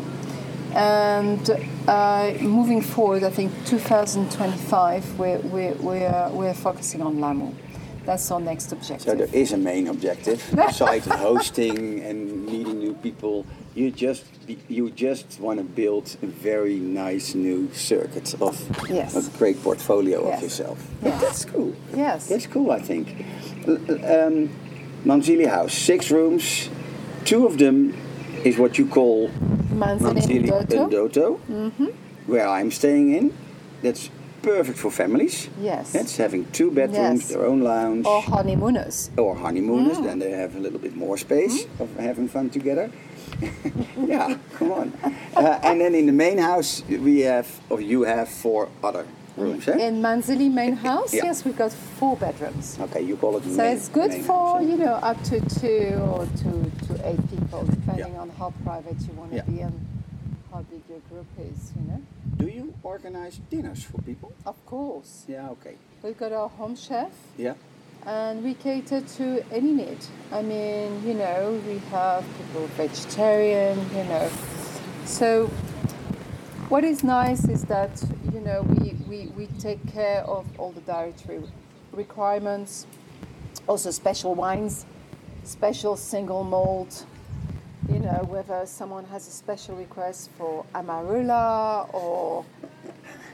And 0.74 1.50
uh, 1.88 2.34
moving 2.40 2.80
forward, 2.82 3.24
I 3.24 3.30
think 3.30 3.52
2025, 3.66 5.18
we're, 5.18 5.38
we're, 5.38 5.74
we're, 5.74 6.28
we're 6.32 6.54
focusing 6.54 7.02
on 7.02 7.20
Lamu. 7.20 7.52
That's 8.06 8.30
our 8.30 8.40
next 8.40 8.72
objective. 8.72 9.02
So 9.02 9.14
there 9.14 9.28
is 9.32 9.52
a 9.52 9.56
main 9.58 9.88
objective 9.88 10.42
besides 10.54 11.06
hosting 11.06 12.00
and 12.00 12.46
meeting 12.46 12.78
new 12.78 12.94
people. 12.94 13.44
You 13.74 13.90
just 13.90 14.24
you 14.68 14.90
just 14.90 15.38
want 15.38 15.58
to 15.58 15.64
build 15.64 16.16
a 16.22 16.26
very 16.26 16.76
nice 16.76 17.34
new 17.34 17.70
circuit 17.72 18.34
of 18.40 18.58
Yes. 18.90 19.14
a 19.14 19.38
great 19.38 19.62
portfolio 19.62 20.26
Yes. 20.26 20.36
of 20.38 20.42
yourself. 20.42 20.90
Yes. 21.04 21.20
That's 21.20 21.44
cool. 21.44 21.74
Yes. 21.94 22.26
That's 22.28 22.46
cool, 22.46 22.72
I 22.72 22.80
think. 22.80 23.08
Um, 23.68 24.48
Manzili 25.04 25.46
House, 25.46 25.74
six 25.74 26.10
rooms. 26.10 26.68
Two 27.24 27.46
of 27.46 27.58
them 27.58 27.94
is 28.44 28.58
what 28.58 28.78
you 28.78 28.86
call 28.86 29.28
Manzili 29.74 30.14
Manzili 30.22 30.48
Ndoto. 30.48 30.88
Ndoto, 30.88 31.92
where 32.26 32.48
I'm 32.48 32.70
staying 32.70 33.14
in. 33.14 33.32
That's 33.82 34.10
perfect 34.42 34.78
for 34.78 34.90
families. 34.90 35.48
Yes. 35.60 35.92
That's 35.92 36.16
having 36.16 36.44
two 36.52 36.70
bedrooms, 36.70 37.20
Yes. 37.20 37.28
their 37.28 37.44
own 37.46 37.60
lounge, 37.62 38.06
Or 38.06 38.22
honeymooners. 38.22 39.10
or 39.16 39.34
honeymooners. 39.34 39.98
Then 40.00 40.18
they 40.18 40.30
have 40.32 40.54
a 40.56 40.58
little 40.60 40.78
bit 40.78 40.94
more 40.96 41.16
space 41.18 41.66
of 41.78 41.88
having 41.98 42.28
fun 42.28 42.50
together. 42.50 42.90
yeah, 44.06 44.36
come 44.58 44.72
on. 44.72 44.92
Uh, 45.36 45.58
and 45.62 45.80
then 45.80 45.94
in 45.94 46.06
the 46.06 46.12
main 46.12 46.36
house, 46.38 46.82
we 46.88 47.20
have, 47.20 47.46
or 47.70 47.80
you 47.80 48.02
have 48.02 48.28
four 48.28 48.68
other 48.84 49.06
rooms. 49.36 49.66
Eh? 49.68 49.78
In 49.88 50.02
Manzili 50.02 50.50
main 50.52 50.74
house, 50.74 51.14
Yeah. 51.14 51.24
yes, 51.24 51.44
we've 51.44 51.56
got 51.56 51.72
four 51.72 52.16
bedrooms. 52.16 52.76
Okay, 52.80 53.00
you 53.02 53.16
call 53.16 53.36
it 53.38 53.44
So 53.44 53.50
main- 53.62 53.76
it's 53.76 53.88
good 53.88 54.12
for, 54.26 54.58
house, 54.58 54.62
eh? 54.62 54.66
you 54.70 54.76
know, 54.76 54.94
up 55.02 55.22
to 55.24 55.40
two 55.40 55.94
or 56.14 56.26
two 56.42 56.70
to 57.00 57.08
eight 57.08 57.30
people, 57.30 57.64
depending 57.64 58.16
on 58.16 58.30
how 58.30 58.52
private 58.64 59.00
you 59.00 59.12
want 59.14 59.30
to 59.30 59.36
Yeah. 59.36 59.42
be 59.42 59.60
and 59.60 59.86
how 60.52 60.62
big 60.62 60.82
your 60.88 61.00
group 61.10 61.26
is, 61.38 61.72
you 61.76 61.82
know. 61.90 62.02
Do 62.36 62.46
you 62.48 62.74
organize 62.82 63.40
dinners 63.50 63.82
for 63.82 64.00
people? 64.02 64.32
Of 64.46 64.56
course. 64.66 65.24
Yeah, 65.28 65.50
okay. 65.50 65.76
We've 66.02 66.18
got 66.18 66.32
our 66.32 66.48
home 66.48 66.76
chef, 66.76 67.12
Yeah. 67.36 67.54
and 68.06 68.42
we 68.42 68.54
cater 68.54 69.00
to 69.18 69.44
any 69.52 69.72
need. 69.72 69.98
I 70.32 70.42
mean, 70.42 71.02
you 71.06 71.14
know, 71.14 71.60
we 71.66 71.78
have 71.90 72.24
people 72.38 72.66
vegetarian, 72.76 73.78
you 73.96 74.04
know. 74.04 74.28
So 75.04 75.46
what 76.68 76.84
is 76.84 77.02
nice 77.04 77.44
is 77.48 77.64
that, 77.64 78.02
you 78.32 78.40
know, 78.40 78.62
we, 78.62 78.94
we, 79.08 79.26
we 79.36 79.46
take 79.58 79.86
care 79.92 80.22
of 80.22 80.44
all 80.58 80.72
the 80.72 80.80
dietary 80.82 81.42
requirements, 81.92 82.86
also 83.66 83.90
special 83.90 84.34
wines, 84.34 84.86
special 85.44 85.96
single 85.96 86.44
malt, 86.44 87.04
you 87.88 87.98
know, 87.98 88.26
whether 88.28 88.64
someone 88.66 89.04
has 89.06 89.26
a 89.26 89.30
special 89.30 89.74
request 89.76 90.30
for 90.38 90.64
Amarula 90.74 91.92
or, 91.94 92.44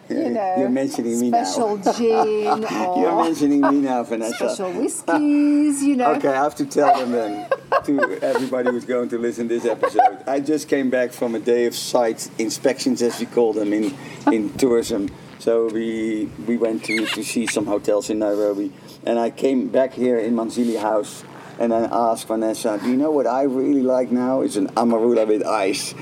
you 0.09 0.31
know, 0.31 0.55
You're 0.59 0.69
mentioning 0.69 1.21
me 1.21 1.31
now. 1.31 1.45
special 1.45 1.77
gin 1.99 2.65
or 2.65 2.99
You're 2.99 3.25
mentioning 3.25 3.61
me 3.61 3.81
now, 3.81 4.03
Vanessa. 4.05 4.37
special 4.37 4.73
whiskies, 4.73 5.83
you 5.83 5.97
know. 5.97 6.13
Okay, 6.15 6.29
I 6.29 6.43
have 6.43 6.55
to 6.57 6.65
tell 6.67 6.97
them 6.99 7.13
then 7.13 7.49
to 7.85 8.19
everybody 8.23 8.71
who's 8.71 8.85
going 8.85 9.09
to 9.11 9.19
listen 9.19 9.49
to 9.49 9.59
this 9.59 9.67
episode. 9.67 10.23
I 10.27 10.41
just 10.41 10.69
came 10.69 10.91
back 10.91 11.13
from 11.13 11.35
a 11.35 11.41
day 11.41 11.67
of 11.67 11.75
site 11.75 12.31
inspections, 12.39 13.03
as 13.03 13.19
we 13.21 13.27
call 13.27 13.53
them 13.53 13.73
in 13.73 13.95
in 14.33 14.53
tourism. 14.55 15.11
So 15.39 15.67
we 15.69 16.31
we 16.47 16.57
went 16.57 16.85
to, 16.85 17.05
to 17.07 17.23
see 17.23 17.47
some 17.47 17.67
hotels 17.67 18.09
in 18.11 18.19
Nairobi, 18.21 18.73
and 19.05 19.19
I 19.19 19.31
came 19.31 19.69
back 19.69 19.93
here 19.93 20.19
in 20.19 20.35
Manzili 20.35 20.81
House, 20.81 21.25
and 21.59 21.73
I 21.73 21.89
asked 21.91 22.27
Vanessa, 22.29 22.79
"Do 22.83 22.89
you 22.91 22.97
know 22.97 23.11
what 23.11 23.27
I 23.27 23.43
really 23.43 23.83
like 23.83 24.11
now? 24.11 24.41
It's 24.43 24.57
an 24.57 24.69
amarula 24.77 25.27
with 25.27 25.45
ice." 25.45 25.95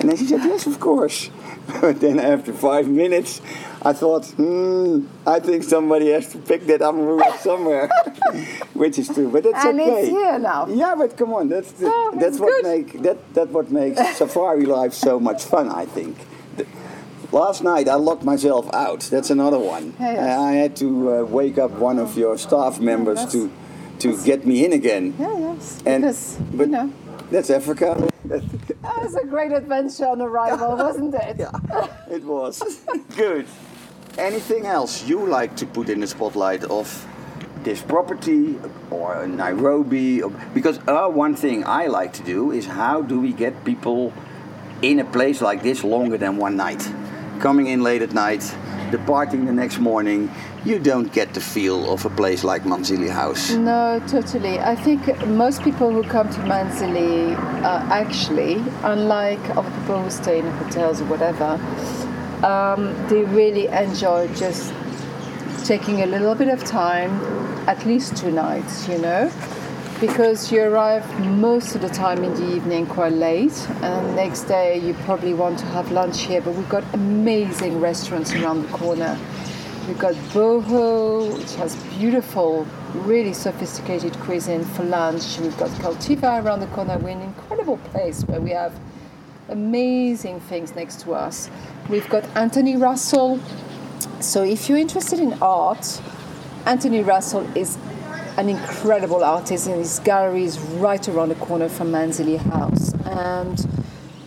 And 0.00 0.08
then 0.08 0.16
she 0.16 0.26
said, 0.26 0.40
"Yes, 0.44 0.66
of 0.66 0.80
course." 0.80 1.30
But 1.80 2.00
then 2.00 2.18
after 2.18 2.52
five 2.52 2.88
minutes, 2.88 3.40
I 3.82 3.92
thought, 3.92 4.26
hmm, 4.34 5.06
I 5.24 5.38
think 5.38 5.62
somebody 5.62 6.10
has 6.10 6.26
to 6.32 6.38
pick 6.38 6.66
that 6.66 6.80
amarula 6.80 7.38
somewhere, 7.48 7.88
which 8.74 8.98
is 8.98 9.08
true. 9.08 9.28
But 9.30 9.44
that's 9.44 9.64
And 9.64 9.80
okay. 9.80 10.00
it's 10.00 10.08
here 10.08 10.38
now. 10.38 10.66
Yeah, 10.66 10.96
but 10.96 11.16
come 11.16 11.32
on, 11.32 11.48
that's 11.48 11.70
the, 11.72 11.86
Oh, 11.86 12.12
that's 12.18 12.40
what 12.40 12.50
good. 12.50 12.64
make 12.64 13.02
that 13.02 13.18
that 13.34 13.48
what 13.50 13.70
makes 13.70 14.00
safari 14.18 14.66
life 14.66 14.92
so 14.94 15.20
much 15.20 15.44
fun. 15.44 15.68
I 15.68 15.84
think. 15.86 16.16
The- 16.56 16.66
last 17.32 17.62
night 17.62 17.86
I 17.88 17.94
locked 17.94 18.24
myself 18.24 18.66
out. 18.74 19.00
That's 19.12 19.30
another 19.30 19.58
one. 19.58 19.94
Yes. 20.00 20.18
I, 20.38 20.52
had 20.62 20.74
to 20.76 20.88
uh, 20.88 21.22
wake 21.24 21.58
up 21.58 21.70
one 21.78 21.98
of 22.00 22.18
your 22.18 22.36
staff 22.38 22.80
members 22.80 23.24
to 23.32 23.48
to 24.00 24.22
get 24.24 24.46
me 24.46 24.64
in 24.64 24.72
again. 24.72 25.14
Yeah, 25.18 25.38
yes. 25.38 25.82
And- 25.86 26.02
because, 26.04 26.36
but- 26.52 26.66
you 26.66 26.72
know, 26.72 26.92
That's 27.30 27.50
Africa. 27.50 28.08
that 28.24 28.42
was 29.02 29.14
a 29.14 29.24
great 29.24 29.52
adventure 29.52 30.06
on 30.06 30.20
arrival, 30.20 30.76
wasn't 30.86 31.14
it? 31.14 31.36
Yeah, 31.38 31.50
it 32.10 32.24
was. 32.24 32.60
Good. 33.16 33.46
Anything 34.18 34.66
else 34.66 35.04
you 35.06 35.24
like 35.26 35.54
to 35.56 35.66
put 35.66 35.88
in 35.88 36.00
the 36.00 36.06
spotlight 36.06 36.64
of 36.64 37.06
this 37.62 37.80
property 37.82 38.58
or 38.90 39.26
Nairobi? 39.26 40.22
Or, 40.22 40.30
because 40.54 40.78
uh, 40.88 41.06
one 41.08 41.34
thing 41.36 41.62
I 41.64 41.86
like 41.86 42.12
to 42.14 42.22
do 42.24 42.50
is 42.50 42.66
how 42.66 43.02
do 43.02 43.20
we 43.20 43.32
get 43.32 43.64
people 43.64 44.12
in 44.82 44.98
a 44.98 45.04
place 45.04 45.40
like 45.40 45.62
this 45.62 45.84
longer 45.84 46.18
than 46.18 46.36
one 46.36 46.56
night? 46.56 46.82
Coming 47.38 47.68
in 47.68 47.82
late 47.82 48.02
at 48.02 48.12
night, 48.12 48.42
departing 48.90 49.46
the 49.46 49.52
next 49.52 49.78
morning, 49.78 50.28
you 50.64 50.78
don't 50.78 51.12
get 51.12 51.32
the 51.34 51.40
feel 51.40 51.92
of 51.92 52.04
a 52.04 52.10
place 52.10 52.44
like 52.44 52.64
Manzili 52.64 53.10
House. 53.10 53.50
No, 53.52 54.02
totally. 54.06 54.58
I 54.58 54.76
think 54.76 55.26
most 55.26 55.62
people 55.62 55.90
who 55.90 56.02
come 56.02 56.28
to 56.28 56.40
Manzili 56.40 57.34
actually, 57.64 58.62
unlike 58.82 59.40
other 59.56 59.70
people 59.80 60.02
who 60.02 60.10
stay 60.10 60.38
in 60.38 60.46
hotels 60.50 61.00
or 61.00 61.06
whatever, 61.06 61.58
um, 62.44 62.94
they 63.08 63.22
really 63.24 63.68
enjoy 63.68 64.28
just 64.34 64.74
taking 65.64 66.02
a 66.02 66.06
little 66.06 66.34
bit 66.34 66.48
of 66.48 66.64
time, 66.64 67.10
at 67.68 67.84
least 67.86 68.16
two 68.16 68.30
nights, 68.30 68.88
you 68.88 68.98
know, 68.98 69.30
because 70.00 70.50
you 70.50 70.62
arrive 70.62 71.04
most 71.20 71.74
of 71.74 71.80
the 71.82 71.88
time 71.88 72.24
in 72.24 72.34
the 72.34 72.56
evening 72.56 72.86
quite 72.86 73.12
late, 73.12 73.68
and 73.82 74.16
next 74.16 74.44
day 74.44 74.78
you 74.78 74.94
probably 75.04 75.34
want 75.34 75.58
to 75.58 75.66
have 75.66 75.90
lunch 75.92 76.22
here. 76.22 76.40
But 76.40 76.54
we've 76.54 76.68
got 76.68 76.84
amazing 76.94 77.80
restaurants 77.80 78.32
around 78.34 78.62
the 78.62 78.68
corner. 78.68 79.18
We've 79.90 79.98
got 79.98 80.14
Boho, 80.32 81.36
which 81.36 81.56
has 81.56 81.74
beautiful, 81.98 82.64
really 82.94 83.32
sophisticated 83.32 84.12
cuisine 84.20 84.64
for 84.64 84.84
lunch. 84.84 85.40
We've 85.40 85.58
got 85.58 85.70
Cultiva 85.70 86.44
around 86.44 86.60
the 86.60 86.68
corner. 86.68 86.96
We're 86.96 87.08
an 87.08 87.22
incredible 87.22 87.76
place 87.76 88.22
where 88.22 88.40
we 88.40 88.50
have 88.50 88.72
amazing 89.48 90.38
things 90.42 90.76
next 90.76 91.00
to 91.00 91.14
us. 91.14 91.50
We've 91.88 92.08
got 92.08 92.24
Anthony 92.36 92.76
Russell. 92.76 93.40
So 94.20 94.44
if 94.44 94.68
you're 94.68 94.78
interested 94.78 95.18
in 95.18 95.32
art, 95.42 96.00
Anthony 96.66 97.02
Russell 97.02 97.44
is 97.56 97.76
an 98.36 98.48
incredible 98.48 99.24
artist, 99.24 99.66
and 99.66 99.80
his 99.80 99.98
gallery 99.98 100.44
is 100.44 100.60
right 100.60 101.08
around 101.08 101.30
the 101.30 101.34
corner 101.34 101.68
from 101.68 101.90
Manzili 101.90 102.38
House. 102.38 102.94
And 103.06 103.58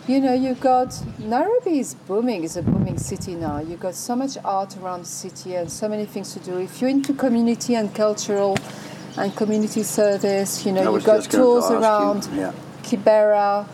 you 0.07 0.19
know, 0.19 0.33
you've 0.33 0.59
got 0.59 1.01
Nairobi 1.19 1.79
is 1.79 1.93
booming, 1.93 2.43
it's 2.43 2.57
a 2.57 2.61
booming 2.61 2.97
city 2.97 3.35
now. 3.35 3.59
You've 3.59 3.79
got 3.79 3.95
so 3.95 4.15
much 4.15 4.37
art 4.43 4.75
around 4.77 5.01
the 5.01 5.07
city 5.07 5.55
and 5.55 5.71
so 5.71 5.87
many 5.87 6.05
things 6.05 6.33
to 6.33 6.39
do. 6.39 6.57
If 6.57 6.81
you're 6.81 6.89
into 6.89 7.13
community 7.13 7.75
and 7.75 7.93
cultural 7.95 8.57
and 9.17 9.35
community 9.35 9.83
service, 9.83 10.65
you 10.65 10.73
know, 10.73 10.93
you've 10.93 11.05
got 11.05 11.23
to 11.23 11.29
tours 11.29 11.69
you, 11.69 11.77
around 11.77 12.27
yeah. 12.33 12.51
Kibera. 12.83 13.67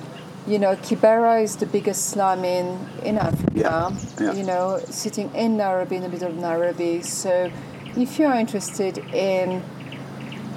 You 0.48 0.58
know, 0.58 0.76
Kibera 0.78 1.44
is 1.44 1.58
the 1.58 1.65
biggest 1.65 2.10
slum 2.10 2.44
in, 2.44 2.80
in 3.04 3.18
Africa, 3.18 3.52
Yeah, 3.54 3.92
yeah. 4.20 4.34
you 4.34 4.44
know, 4.44 4.80
sitting 4.89 5.34
in 5.36 5.58
Nairobi, 5.58 5.98
in 5.98 6.04
the 6.04 6.10
middle 6.10 6.30
of 6.30 6.36
Nairobi. 6.36 7.02
So 7.02 7.52
if 7.96 8.18
you 8.18 8.26
are 8.26 8.36
interested 8.39 8.98
in 9.13 9.63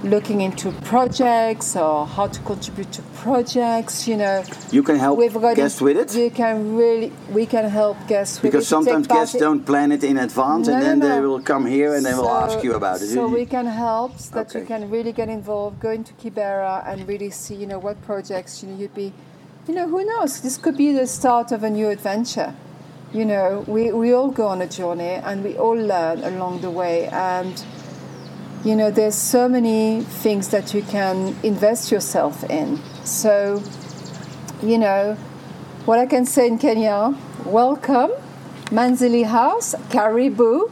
looking 0.05 0.41
into 0.41 0.73
projects 0.83 1.77
or 1.77 2.07
how 2.07 2.27
to 2.27 2.41
contribute 2.41 2.91
to 2.93 3.03
projects, 3.15 4.09
you 4.09 4.17
know, 4.17 4.43
You 4.71 4.83
can 4.83 4.97
help 4.97 5.19
we've 5.19 5.33
got 5.33 5.57
guests 5.57 5.81
with 5.81 5.97
it? 5.97 6.15
You 6.17 6.31
can 6.31 6.77
really, 6.77 7.13
we 7.31 7.47
can 7.47 7.69
help 7.69 7.97
guests 8.09 8.43
with 8.43 8.53
Because 8.53 8.65
to 8.65 8.71
sometimes 8.71 9.07
guests 9.07 9.37
don't 9.37 9.65
plan 9.65 9.93
it 9.93 10.03
in 10.03 10.19
advance 10.19 10.69
and 10.69 10.83
then 10.83 10.99
no, 10.99 11.09
they 11.09 11.21
will 11.21 11.41
come 11.41 11.67
here 11.67 11.95
and 11.95 12.05
they 12.05 12.15
will 12.15 12.31
ask 12.31 12.63
you 12.65 12.75
about 12.75 13.01
it. 13.03 13.07
So 13.09 13.29
we 13.29 13.47
can 13.47 13.67
help 13.67 14.19
so 14.19 14.35
that 14.37 14.51
Okay. 14.51 14.61
you 14.61 14.67
can 14.67 14.91
really 14.91 15.13
get 15.13 15.29
involved, 15.29 15.81
go 15.81 15.91
into 15.91 16.13
Kibera 16.15 16.83
and 16.87 17.07
really 17.07 17.31
see, 17.31 17.55
you 17.55 17.67
know, 17.67 17.79
what 17.79 18.01
projects 18.03 18.63
you 18.63 18.71
know 18.71 18.79
you'd 18.79 18.95
be, 18.95 19.13
you 19.69 19.75
know, 19.75 19.89
who 19.89 20.05
knows? 20.05 20.41
This 20.41 20.57
could 20.57 20.77
be 20.77 20.93
the 20.93 21.07
start 21.07 21.53
of 21.53 21.63
a 21.63 21.71
new 21.71 21.89
adventure. 21.89 22.55
You 23.13 23.27
know, 23.27 23.65
we, 23.69 23.93
we 23.93 24.13
all 24.13 24.31
go 24.31 24.47
on 24.49 24.63
a 24.63 24.67
journey 24.67 25.21
and 25.29 25.45
we 25.45 25.57
all 25.59 25.77
learn 25.77 26.25
along 26.25 26.63
the 26.63 26.71
way 26.71 27.09
and 27.09 27.63
you 28.65 28.77
know 28.77 28.91
there's 28.91 29.15
so 29.15 29.49
many 29.49 30.03
things 30.03 30.49
that 30.49 30.73
you 30.73 30.83
can 30.83 31.37
invest 31.43 31.91
yourself 31.91 32.45
in. 32.45 32.79
So, 33.05 33.63
you 34.63 34.79
know, 34.79 35.15
what 35.85 35.99
I 35.99 36.07
can 36.07 36.25
say 36.25 36.47
in 36.47 36.59
Kenya, 36.59 37.17
welcome, 37.45 38.13
Manzili 38.67 39.25
House, 39.25 39.75
Karibu, 39.91 40.71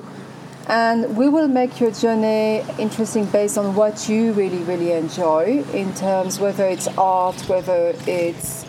and 0.68 1.16
we 1.16 1.28
will 1.28 1.48
make 1.48 1.80
your 1.80 1.90
journey 1.90 2.64
interesting 2.78 3.24
based 3.26 3.58
on 3.58 3.74
what 3.74 4.08
you 4.08 4.32
really, 4.34 4.62
really 4.62 4.92
enjoy 4.92 5.64
in 5.72 5.92
terms 5.94 6.38
whether 6.38 6.66
it's 6.66 6.86
art, 6.96 7.40
whether 7.48 7.92
it's 8.06 8.64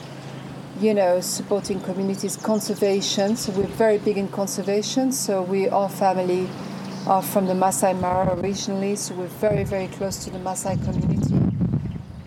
you 0.82 0.96
know, 0.96 1.22
supporting 1.22 1.80
communities, 1.80 2.36
conservation. 2.36 3.36
So 3.36 3.52
we're 3.52 3.68
very 3.68 4.00
big 4.00 4.18
in 4.18 4.28
conservation. 4.30 5.12
So 5.12 5.44
we, 5.44 5.70
are 5.70 5.88
family, 5.88 6.50
are 7.08 7.22
from 7.22 7.48
the 7.48 7.56
Masai 7.56 7.94
Mara 7.94 8.40
originally. 8.40 8.96
So 8.96 9.16
we're 9.16 9.28
very, 9.28 9.64
very 9.64 9.88
close 9.88 10.24
to 10.26 10.30
the 10.30 10.40
Masai 10.40 10.78
community. 10.78 11.36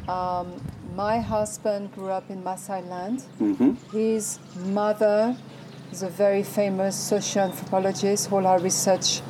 Um, 0.08 0.60
my 0.94 1.20
husband 1.20 1.92
grew 1.92 2.10
up 2.10 2.28
in 2.30 2.42
Masai 2.42 2.82
land. 2.82 3.24
His 3.92 4.38
mother 4.56 5.36
is 5.92 6.02
a 6.02 6.08
very 6.08 6.42
famous 6.42 6.96
socioanthropologist. 7.10 8.30
All 8.32 8.42
her 8.42 8.62
research, 8.62 9.22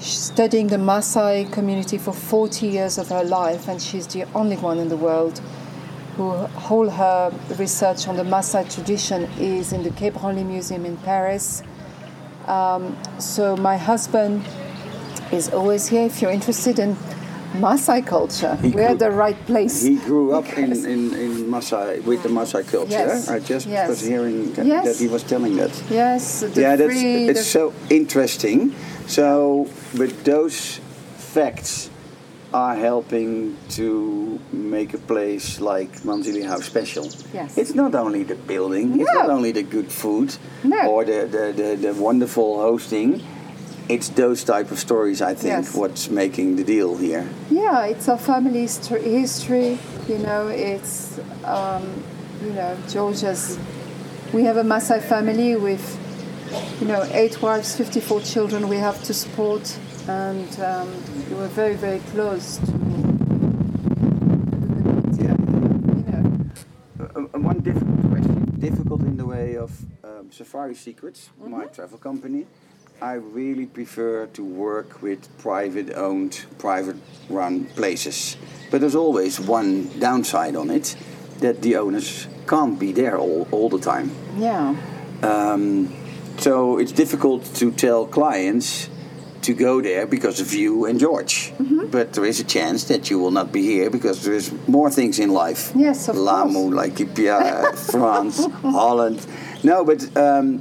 she's 0.00 0.22
studying 0.32 0.68
the 0.68 0.78
Masai 0.78 1.46
community 1.46 1.98
for 1.98 2.12
40 2.12 2.66
years 2.66 2.98
of 2.98 3.08
her 3.08 3.24
life, 3.24 3.68
and 3.68 3.80
she's 3.80 4.06
the 4.06 4.24
only 4.34 4.56
one 4.56 4.78
in 4.78 4.88
the 4.88 4.96
world 4.96 5.40
who 6.16 6.30
all 6.70 6.88
her 6.88 7.32
research 7.58 8.06
on 8.06 8.16
the 8.16 8.22
Maasai 8.22 8.72
tradition 8.72 9.24
is 9.38 9.72
in 9.72 9.82
the 9.82 9.90
Quai 9.90 10.10
Branly 10.10 10.46
Museum 10.46 10.84
in 10.86 10.96
Paris. 10.98 11.62
Um, 12.46 12.96
so 13.18 13.56
my 13.56 13.76
husband 13.76 14.44
is 15.32 15.48
always 15.52 15.88
here. 15.88 16.04
If 16.06 16.20
you're 16.22 16.30
interested 16.30 16.78
in 16.78 16.96
Maasai 17.54 18.04
culture, 18.06 18.56
He 18.56 18.70
we're 18.70 18.88
grew- 18.88 18.96
the 18.98 19.10
right 19.10 19.36
place. 19.46 19.82
He 19.82 19.96
grew 19.96 20.32
up 20.34 20.46
in, 20.58 20.72
in, 20.72 21.14
in 21.14 21.32
Maasai, 21.50 22.02
with 22.04 22.22
the 22.22 22.28
Maasai 22.28 22.68
culture. 22.70 22.90
Yes, 22.90 23.28
I 23.28 23.38
just 23.38 23.66
yes. 23.66 23.88
was 23.88 24.00
hearing 24.00 24.52
that, 24.54 24.66
Yes. 24.66 24.84
that 24.86 24.96
he 25.02 25.08
was 25.08 25.22
telling 25.22 25.56
that. 25.56 25.70
yes, 25.90 26.44
yeah, 26.54 26.76
that's 26.76 26.92
free, 26.92 27.28
it's 27.28 27.46
so 27.46 27.72
interesting. 27.90 28.74
So, 29.06 29.68
but 29.96 30.24
those 30.24 30.80
facts 31.16 31.90
are 32.52 32.76
helping 32.76 33.56
to 33.68 34.38
make 34.52 34.94
a 34.94 34.98
place 34.98 35.60
like 35.60 35.90
Manzili 36.04 36.44
House 36.46 36.64
special. 36.64 37.08
Yes. 37.32 37.58
It's 37.58 37.74
not 37.74 37.94
only 37.96 38.22
the 38.22 38.36
building, 38.36 39.00
it's 39.00 39.12
not 39.12 39.28
only 39.28 39.50
the 39.52 39.64
good 39.64 39.90
food 39.90 40.36
No. 40.62 40.86
or 40.88 41.04
the, 41.04 41.26
the, 41.26 41.52
the, 41.62 41.76
the 41.76 41.94
wonderful 41.94 42.60
hosting. 42.60 43.20
It's 43.88 44.08
those 44.10 44.44
type 44.44 44.70
of 44.70 44.78
stories 44.78 45.20
I 45.20 45.34
think 45.34 45.64
Yes. 45.64 45.74
what's 45.74 46.08
making 46.10 46.56
the 46.56 46.64
deal 46.64 46.96
here. 46.96 47.28
Yeah, 47.50 47.84
it's 47.86 48.08
our 48.08 48.18
family 48.18 48.60
history. 48.62 49.02
history 49.02 49.78
you 50.08 50.18
know, 50.18 50.48
it's 50.48 51.18
um, 51.44 51.82
you 52.44 52.52
know 52.52 52.76
Georgia's. 52.88 53.58
We 54.32 54.42
have 54.44 54.56
a 54.56 54.62
Maasai 54.64 55.00
family 55.02 55.56
with 55.56 55.84
you 56.80 56.86
know 56.88 57.02
eight 57.12 57.40
wives, 57.42 57.74
fifty-four 57.76 58.20
children. 58.20 58.68
We 58.68 58.76
have 58.76 59.02
to 59.04 59.14
support, 59.14 59.78
and 60.08 60.48
um, 60.60 60.88
we 61.28 61.34
were 61.36 61.48
very 61.48 61.74
very 61.76 62.00
close 62.12 62.58
to. 62.58 62.72
Yeah. 65.22 65.36
You 65.98 66.04
know, 66.12 66.50
Uh, 67.00 67.20
uh, 67.34 67.38
one 67.40 67.60
difficult 67.60 68.00
question, 68.10 68.56
difficult 68.60 69.00
in 69.02 69.16
the 69.16 69.26
way 69.26 69.56
of 69.56 69.70
um, 70.04 70.30
Safari 70.30 70.74
Secrets, 70.74 71.30
my 71.38 71.64
travel 71.66 71.98
company. 71.98 72.46
I 73.00 73.14
really 73.14 73.66
prefer 73.66 74.26
to 74.26 74.44
work 74.44 75.02
with 75.02 75.28
private 75.38 75.92
owned, 75.94 76.44
private 76.58 76.96
run 77.28 77.66
places. 77.76 78.36
But 78.70 78.80
there's 78.80 78.94
always 78.94 79.38
one 79.40 79.88
downside 79.98 80.56
on 80.56 80.70
it 80.70 80.96
that 81.40 81.60
the 81.62 81.76
owners 81.76 82.26
can't 82.46 82.78
be 82.78 82.92
there 82.92 83.18
all, 83.18 83.46
all 83.50 83.68
the 83.68 83.78
time. 83.80 84.10
yeah. 84.38 84.74
Um, 85.22 85.94
so 86.38 86.78
it's 86.78 86.92
difficult 86.92 87.44
to 87.54 87.70
tell 87.70 88.06
clients 88.06 88.90
to 89.42 89.54
go 89.54 89.80
there 89.80 90.06
because 90.06 90.40
of 90.40 90.52
you 90.52 90.84
and 90.86 90.98
George. 90.98 91.52
But 91.90 92.12
there 92.12 92.24
is 92.24 92.40
a 92.40 92.44
chance 92.44 92.84
that 92.84 93.08
you 93.08 93.18
will 93.18 93.30
not 93.30 93.52
be 93.52 93.62
here 93.62 93.88
because 93.88 94.24
there 94.24 94.34
is 94.34 94.52
more 94.66 94.90
things 94.90 95.18
in 95.18 95.30
life. 95.30 95.72
Yes, 95.74 96.08
of 96.08 96.16
Lamu, 96.16 96.70
Laikipia, 96.70 97.74
France, 97.92 98.44
Holland. 98.62 99.24
No, 99.62 99.84
but 99.84 100.14
um, 100.16 100.60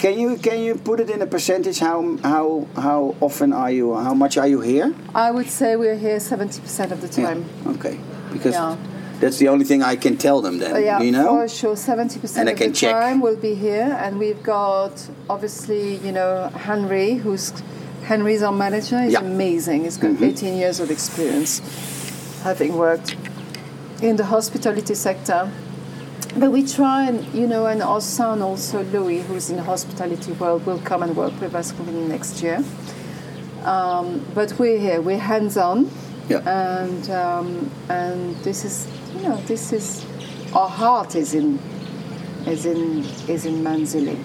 can 0.00 0.18
you 0.18 0.36
can 0.38 0.58
you 0.60 0.74
put 0.76 0.98
it 1.00 1.10
in 1.10 1.20
a 1.22 1.26
percentage? 1.26 1.78
How 1.78 2.16
how 2.22 2.66
how 2.76 3.14
often 3.20 3.52
are 3.52 3.70
you? 3.70 3.94
How 3.94 4.14
much 4.14 4.38
are 4.38 4.48
you 4.48 4.60
here? 4.60 4.94
I 5.14 5.30
would 5.30 5.48
say 5.50 5.76
we're 5.76 5.96
here 6.06 6.18
seventy 6.20 6.60
percent 6.60 6.90
of 6.92 7.00
the 7.04 7.08
time. 7.08 7.44
Okay, 7.66 7.98
because 8.32 8.54
Yeah. 8.54 8.76
that's 9.20 9.36
the 9.38 9.48
only 9.48 9.64
thing 9.66 9.82
I 9.82 9.96
can 9.96 10.16
tell 10.16 10.40
them 10.40 10.58
then. 10.58 10.72
Uh, 10.74 10.78
yeah, 10.78 11.00
you 11.02 11.12
know. 11.12 11.28
for 11.36 11.48
sure, 11.48 11.76
seventy 11.76 12.14
And 12.14 12.22
percent 12.22 12.48
I 12.48 12.52
of 12.52 12.58
can 12.58 12.70
the 12.70 12.76
check. 12.76 12.92
time 12.92 13.20
we'll 13.20 13.36
be 13.50 13.54
here, 13.54 13.88
and 14.02 14.18
we've 14.18 14.42
got 14.42 14.92
obviously, 15.28 15.96
you 16.06 16.12
know, 16.12 16.48
Henry, 16.68 17.14
who's 17.22 17.52
Henry's 18.04 18.42
our 18.42 18.52
manager. 18.52 18.98
He's 19.02 19.12
Yeah. 19.12 19.20
Mm-hmm. 19.20 19.32
amazing. 19.40 19.78
He's 19.84 19.98
got 19.98 20.22
eighteen 20.22 20.54
years 20.56 20.80
of 20.80 20.90
experience, 20.90 21.60
having 22.42 22.72
worked 22.76 23.16
in 24.00 24.16
the 24.16 24.24
hospitality 24.24 24.94
sector. 24.94 25.50
But 26.36 26.52
we 26.52 26.64
try 26.66 27.06
and, 27.08 27.24
you 27.34 27.46
know, 27.46 27.66
and 27.66 27.82
our 27.82 28.00
son 28.00 28.40
also, 28.40 28.84
Louis, 28.84 29.22
who's 29.22 29.50
in 29.50 29.56
the 29.56 29.62
hospitality 29.62 30.32
world, 30.32 30.64
will 30.64 30.78
come 30.80 31.02
and 31.02 31.16
work 31.16 31.38
with 31.40 31.54
us 31.54 31.72
coming 31.72 32.08
next 32.08 32.42
year. 32.42 32.62
Um, 33.64 34.24
but 34.34 34.58
we're 34.58 34.78
here, 34.78 35.00
we're 35.02 35.18
hands 35.18 35.56
on 35.58 35.90
Yeah. 36.28 36.38
and 36.48 37.10
um, 37.10 37.70
and 37.90 38.34
this 38.44 38.64
is 38.64 38.86
you 39.14 39.22
know 39.28 39.36
this 39.46 39.72
is 39.72 40.06
our 40.54 40.68
heart 40.68 41.14
is 41.14 41.34
in 41.34 41.58
is 42.46 42.64
in 42.64 43.04
is 43.28 43.44
in 43.44 43.62
Manzili. 43.62 44.16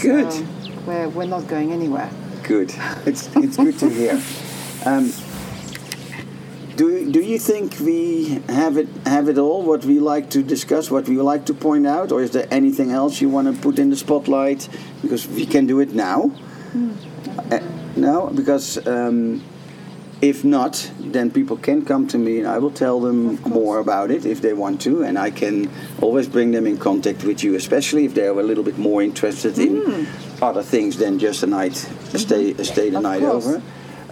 Good. 0.00 0.32
So 0.32 0.44
we're 0.86 1.08
we're 1.10 1.26
not 1.28 1.46
going 1.46 1.70
anywhere. 1.72 2.10
Good. 2.42 2.72
It's 3.06 3.28
it's 3.36 3.56
good 3.56 3.78
to 3.78 3.88
hear. 3.90 4.20
Um, 4.86 5.10
do 6.76 7.10
do 7.10 7.20
you 7.20 7.38
think 7.38 7.78
we 7.80 8.42
have 8.48 8.76
it 8.76 8.88
have 9.06 9.28
it 9.28 9.38
all? 9.38 9.62
What 9.62 9.84
we 9.84 9.98
like 10.00 10.30
to 10.30 10.42
discuss, 10.42 10.90
what 10.90 11.08
we 11.08 11.16
like 11.18 11.46
to 11.46 11.54
point 11.54 11.86
out, 11.86 12.12
or 12.12 12.22
is 12.22 12.30
there 12.30 12.46
anything 12.50 12.90
else 12.90 13.20
you 13.20 13.28
want 13.28 13.54
to 13.54 13.60
put 13.62 13.78
in 13.78 13.90
the 13.90 13.96
spotlight? 13.96 14.68
Because 15.02 15.26
we 15.28 15.46
can 15.46 15.66
do 15.66 15.80
it 15.80 15.94
now. 15.94 16.30
Uh, 17.50 17.60
no, 17.96 18.26
because 18.34 18.84
um, 18.86 19.42
if 20.20 20.44
not, 20.44 20.90
then 20.98 21.30
people 21.30 21.56
can 21.56 21.84
come 21.84 22.06
to 22.08 22.18
me 22.18 22.38
and 22.38 22.48
I 22.48 22.58
will 22.58 22.70
tell 22.70 22.98
them 23.00 23.40
more 23.42 23.78
about 23.78 24.10
it 24.10 24.24
if 24.26 24.40
they 24.40 24.52
want 24.52 24.80
to, 24.82 25.02
and 25.04 25.18
I 25.18 25.30
can 25.30 25.70
always 26.00 26.26
bring 26.28 26.50
them 26.52 26.66
in 26.66 26.78
contact 26.78 27.24
with 27.24 27.44
you, 27.44 27.54
especially 27.54 28.04
if 28.04 28.14
they're 28.14 28.30
a 28.30 28.42
little 28.42 28.64
bit 28.64 28.78
more 28.78 29.02
interested 29.02 29.58
in 29.58 30.06
other 30.42 30.62
things 30.62 30.96
than 30.96 31.18
just 31.18 31.42
a 31.42 31.46
night, 31.46 31.76
a 32.14 32.18
stay, 32.18 32.52
a 32.52 32.64
stay 32.64 32.90
the 32.90 32.96
Of 32.96 33.02
night 33.02 33.20
course. 33.20 33.46
over. 33.46 33.62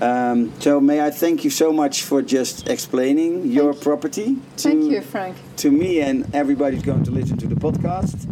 Um, 0.02 0.52
so 0.60 0.80
may 0.80 1.00
I 1.00 1.10
thank 1.10 1.44
you 1.44 1.50
so 1.50 1.72
much 1.72 2.02
for 2.02 2.22
just 2.22 2.66
explaining 2.68 3.46
your 3.46 3.72
property 3.72 4.36
to, 4.56 4.68
Thank 4.68 4.90
you, 4.90 5.00
Frank. 5.00 5.36
to 5.58 5.70
me 5.70 6.00
and 6.00 6.26
everybody 6.34 6.74
who's 6.74 6.84
going 6.84 7.04
to 7.04 7.12
listen 7.12 7.36
to 7.38 7.46
the 7.46 7.54
podcast. 7.54 8.26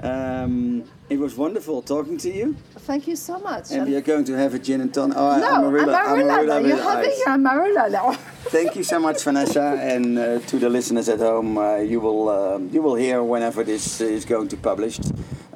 Um, 0.00 0.84
it 1.10 1.18
was 1.18 1.34
wonderful 1.36 1.82
talking 1.82 2.18
to 2.18 2.30
you, 2.32 2.54
Thank 2.86 3.08
you 3.08 3.16
so 3.16 3.40
much. 3.40 3.72
and 3.72 3.88
we 3.88 3.96
are 3.96 4.00
going 4.00 4.24
to 4.26 4.34
have 4.34 4.54
a 4.54 4.60
gin 4.60 4.80
and 4.80 4.94
tonic. 4.94 5.16
Oh, 5.18 5.38
no, 5.40 5.46
Amarula, 5.46 6.04
Amarula. 6.04 6.68
You're 6.68 6.82
having 6.82 7.10
ice. 7.10 7.24
Amarula 7.26 7.90
now. 7.90 8.12
Thank 8.52 8.76
you 8.76 8.84
so 8.84 9.00
much, 9.00 9.20
Vanessa, 9.24 9.76
and 9.80 10.16
uh, 10.18 10.38
to 10.38 10.58
the 10.60 10.68
listeners 10.68 11.08
at 11.08 11.18
home. 11.18 11.58
Uh, 11.58 11.78
you 11.78 11.98
will 11.98 12.28
uh, 12.28 12.58
you 12.58 12.80
will 12.80 12.94
hear 12.94 13.24
whenever 13.24 13.64
this 13.64 14.00
is 14.00 14.24
going 14.24 14.46
to 14.48 14.56
be 14.56 14.62
published. 14.62 15.02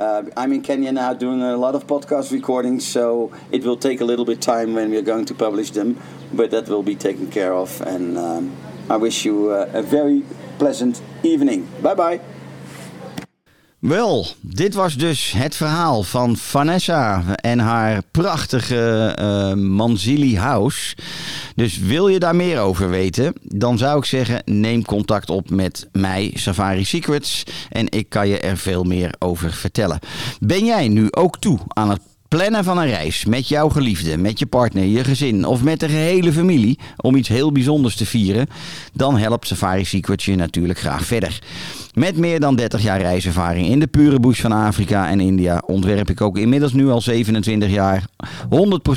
Uh, 0.03 0.24
I'm 0.36 0.53
in 0.53 0.62
Kenya 0.62 0.90
now 0.90 1.14
doing 1.14 1.42
a 1.42 1.57
lot 1.57 1.76
of 1.76 1.86
podcast 1.86 2.32
recordings, 2.32 2.84
so 2.84 3.30
it 3.53 3.62
will 3.62 3.76
take 3.76 4.00
a 4.00 4.05
little 4.05 4.24
bit 4.24 4.40
time 4.40 4.74
when 4.74 4.90
we 4.90 4.96
are 4.96 5.07
going 5.12 5.26
to 5.26 5.34
publish 5.34 5.70
them, 5.70 5.96
but 6.32 6.50
that 6.50 6.66
will 6.68 6.82
be 6.82 6.96
taken 6.96 7.30
care 7.30 7.55
of. 7.55 7.80
And 7.82 8.18
um, 8.18 8.57
I 8.90 8.96
wish 8.96 9.24
you 9.24 9.50
uh, 9.50 9.70
a 9.72 9.80
very 9.80 10.24
pleasant 10.59 11.00
evening. 11.22 11.68
Bye 11.80 11.94
bye. 11.94 12.20
Wel, 13.82 14.26
dit 14.40 14.74
was 14.74 14.96
dus 14.96 15.32
het 15.32 15.56
verhaal 15.56 16.02
van 16.02 16.36
Vanessa 16.36 17.36
en 17.36 17.58
haar 17.58 18.02
prachtige 18.10 19.12
eh 19.16 19.52
Manzili 19.54 20.38
House. 20.38 20.96
Dus 21.54 21.78
wil 21.78 22.08
je 22.08 22.18
daar 22.18 22.36
meer 22.36 22.60
over 22.60 22.90
weten, 22.90 23.32
dan 23.42 23.78
zou 23.78 23.98
ik 23.98 24.04
zeggen: 24.04 24.42
neem 24.44 24.84
contact 24.84 25.30
op 25.30 25.50
met 25.50 25.88
mij, 25.92 26.30
Safari 26.34 26.84
Secrets, 26.84 27.42
en 27.70 27.90
ik 27.90 28.08
kan 28.08 28.28
je 28.28 28.38
er 28.38 28.56
veel 28.56 28.84
meer 28.84 29.14
over 29.18 29.52
vertellen. 29.52 29.98
Ben 30.40 30.64
jij 30.64 30.88
nu 30.88 31.06
ook 31.10 31.38
toe 31.38 31.58
aan 31.68 31.90
het 31.90 32.00
plannen 32.36 32.64
van 32.64 32.78
een 32.78 32.88
reis 32.88 33.24
met 33.24 33.48
jouw 33.48 33.68
geliefde, 33.68 34.16
met 34.16 34.38
je 34.38 34.46
partner, 34.46 34.84
je 34.84 35.04
gezin 35.04 35.44
of 35.44 35.62
met 35.62 35.80
de 35.80 35.88
gehele 35.88 36.32
familie 36.32 36.78
om 36.96 37.14
iets 37.16 37.28
heel 37.28 37.52
bijzonders 37.52 37.96
te 37.96 38.06
vieren, 38.06 38.46
dan 38.92 39.18
helpt 39.18 39.46
Safari 39.46 39.84
Secrets 39.84 40.24
je 40.24 40.34
natuurlijk 40.34 40.78
graag 40.78 41.04
verder. 41.04 41.40
Met 41.92 42.16
meer 42.16 42.40
dan 42.40 42.56
30 42.56 42.82
jaar 42.82 43.00
reiservaring 43.00 43.66
in 43.66 43.80
de 43.80 43.86
pure 43.86 44.20
bush 44.20 44.40
van 44.40 44.52
Afrika 44.52 45.08
en 45.08 45.20
India 45.20 45.62
ontwerp 45.66 46.10
ik 46.10 46.20
ook 46.20 46.38
inmiddels 46.38 46.72
nu 46.72 46.88
al 46.88 47.00
27 47.00 47.70
jaar 47.70 48.04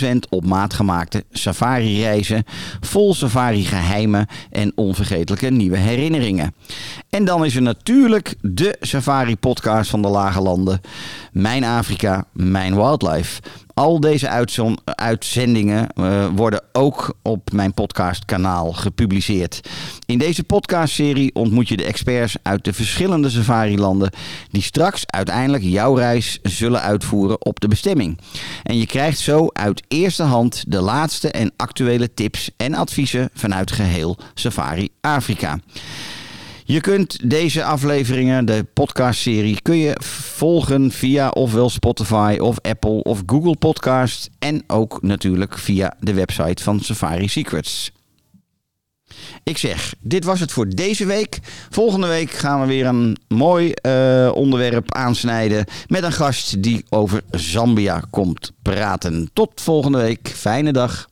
100% 0.04 0.16
op 0.30 0.46
maat 0.46 0.74
gemaakte 0.74 1.24
safari 1.32 2.02
reizen, 2.02 2.44
vol 2.82 3.14
safari 3.14 3.66
geheimen 3.66 4.28
en 4.50 4.72
onvergetelijke 4.76 5.50
nieuwe 5.50 5.78
herinneringen. 5.78 6.54
En 7.10 7.26
dan 7.26 7.46
is 7.46 7.56
er 7.56 7.62
natuurlijk 7.62 8.36
de 8.42 8.76
safari 8.80 9.38
podcast 9.38 9.90
van 9.90 10.02
de 10.02 10.08
Lage 10.08 10.42
Landen, 10.42 10.82
Mijn 11.32 11.64
Afrika, 11.64 12.26
Mijn 12.32 12.76
Wildlife. 12.76 13.25
Al 13.74 14.00
deze 14.00 14.46
uitzendingen 14.96 15.90
eh, 15.90 16.28
worden 16.36 16.64
ook 16.72 17.18
op 17.22 17.52
mijn 17.52 17.74
podcastkanaal 17.74 18.74
gepubliceerd. 18.74 19.70
In 20.06 20.18
deze 20.18 20.44
podcastserie 20.44 21.34
ontmoet 21.34 21.68
je 21.68 21.78
de 21.78 21.86
experts 21.86 22.36
uit 22.42 22.64
de 22.64 22.74
verschillende 22.74 23.30
safarilanden 23.30 24.12
die 24.52 24.62
straks 24.62 25.04
uiteindelijk 25.06 25.64
jouw 25.64 25.96
reis 25.96 26.40
zullen 26.44 26.82
uitvoeren 26.82 27.46
op 27.46 27.60
de 27.60 27.68
bestemming. 27.68 28.20
En 28.64 28.78
je 28.78 28.86
krijgt 28.86 29.20
zo 29.20 29.48
uit 29.54 29.84
eerste 29.88 30.24
hand 30.24 30.64
de 30.68 30.82
laatste 30.82 31.32
en 31.32 31.54
actuele 31.56 32.14
tips 32.14 32.50
en 32.58 32.74
adviezen 32.74 33.30
vanuit 33.34 33.72
geheel 33.72 34.18
Safari 34.34 34.90
Afrika. 35.02 35.60
Je 36.68 36.82
kunt 36.82 37.30
deze 37.30 37.64
afleveringen, 37.64 38.46
de 38.46 38.66
podcastserie, 38.74 39.62
kun 39.62 39.78
je 39.78 39.96
volgen 40.04 40.92
via 40.92 41.30
ofwel 41.30 41.70
Spotify 41.70 42.38
of 42.40 42.62
Apple 42.62 43.04
of 43.04 43.24
Google 43.26 43.56
Podcast 43.58 44.30
en 44.40 44.64
ook 44.68 45.02
natuurlijk 45.02 45.58
via 45.58 45.96
de 46.00 46.14
website 46.14 46.64
van 46.64 46.80
Safari 46.80 47.28
Secrets. 47.28 47.92
Ik 49.44 49.58
zeg, 49.58 49.94
dit 50.00 50.24
was 50.24 50.40
het 50.40 50.52
voor 50.52 50.70
deze 50.70 51.06
week. 51.06 51.40
Volgende 51.70 52.08
week 52.08 52.32
gaan 52.32 52.62
we 52.62 52.68
weer 52.68 52.86
een 52.86 53.18
mooi 53.28 53.72
eh, 53.72 54.32
onderwerp 54.34 54.94
aansnijden 54.94 55.66
met 55.88 56.04
een 56.04 56.14
gast 56.14 56.64
die 56.64 56.86
over 56.90 57.22
Zambia 57.32 58.04
komt 58.10 58.52
praten. 58.62 59.30
Tot 59.34 59.62
volgende 59.62 59.98
week. 59.98 60.28
Fijne 60.28 60.72
dag. 60.72 61.08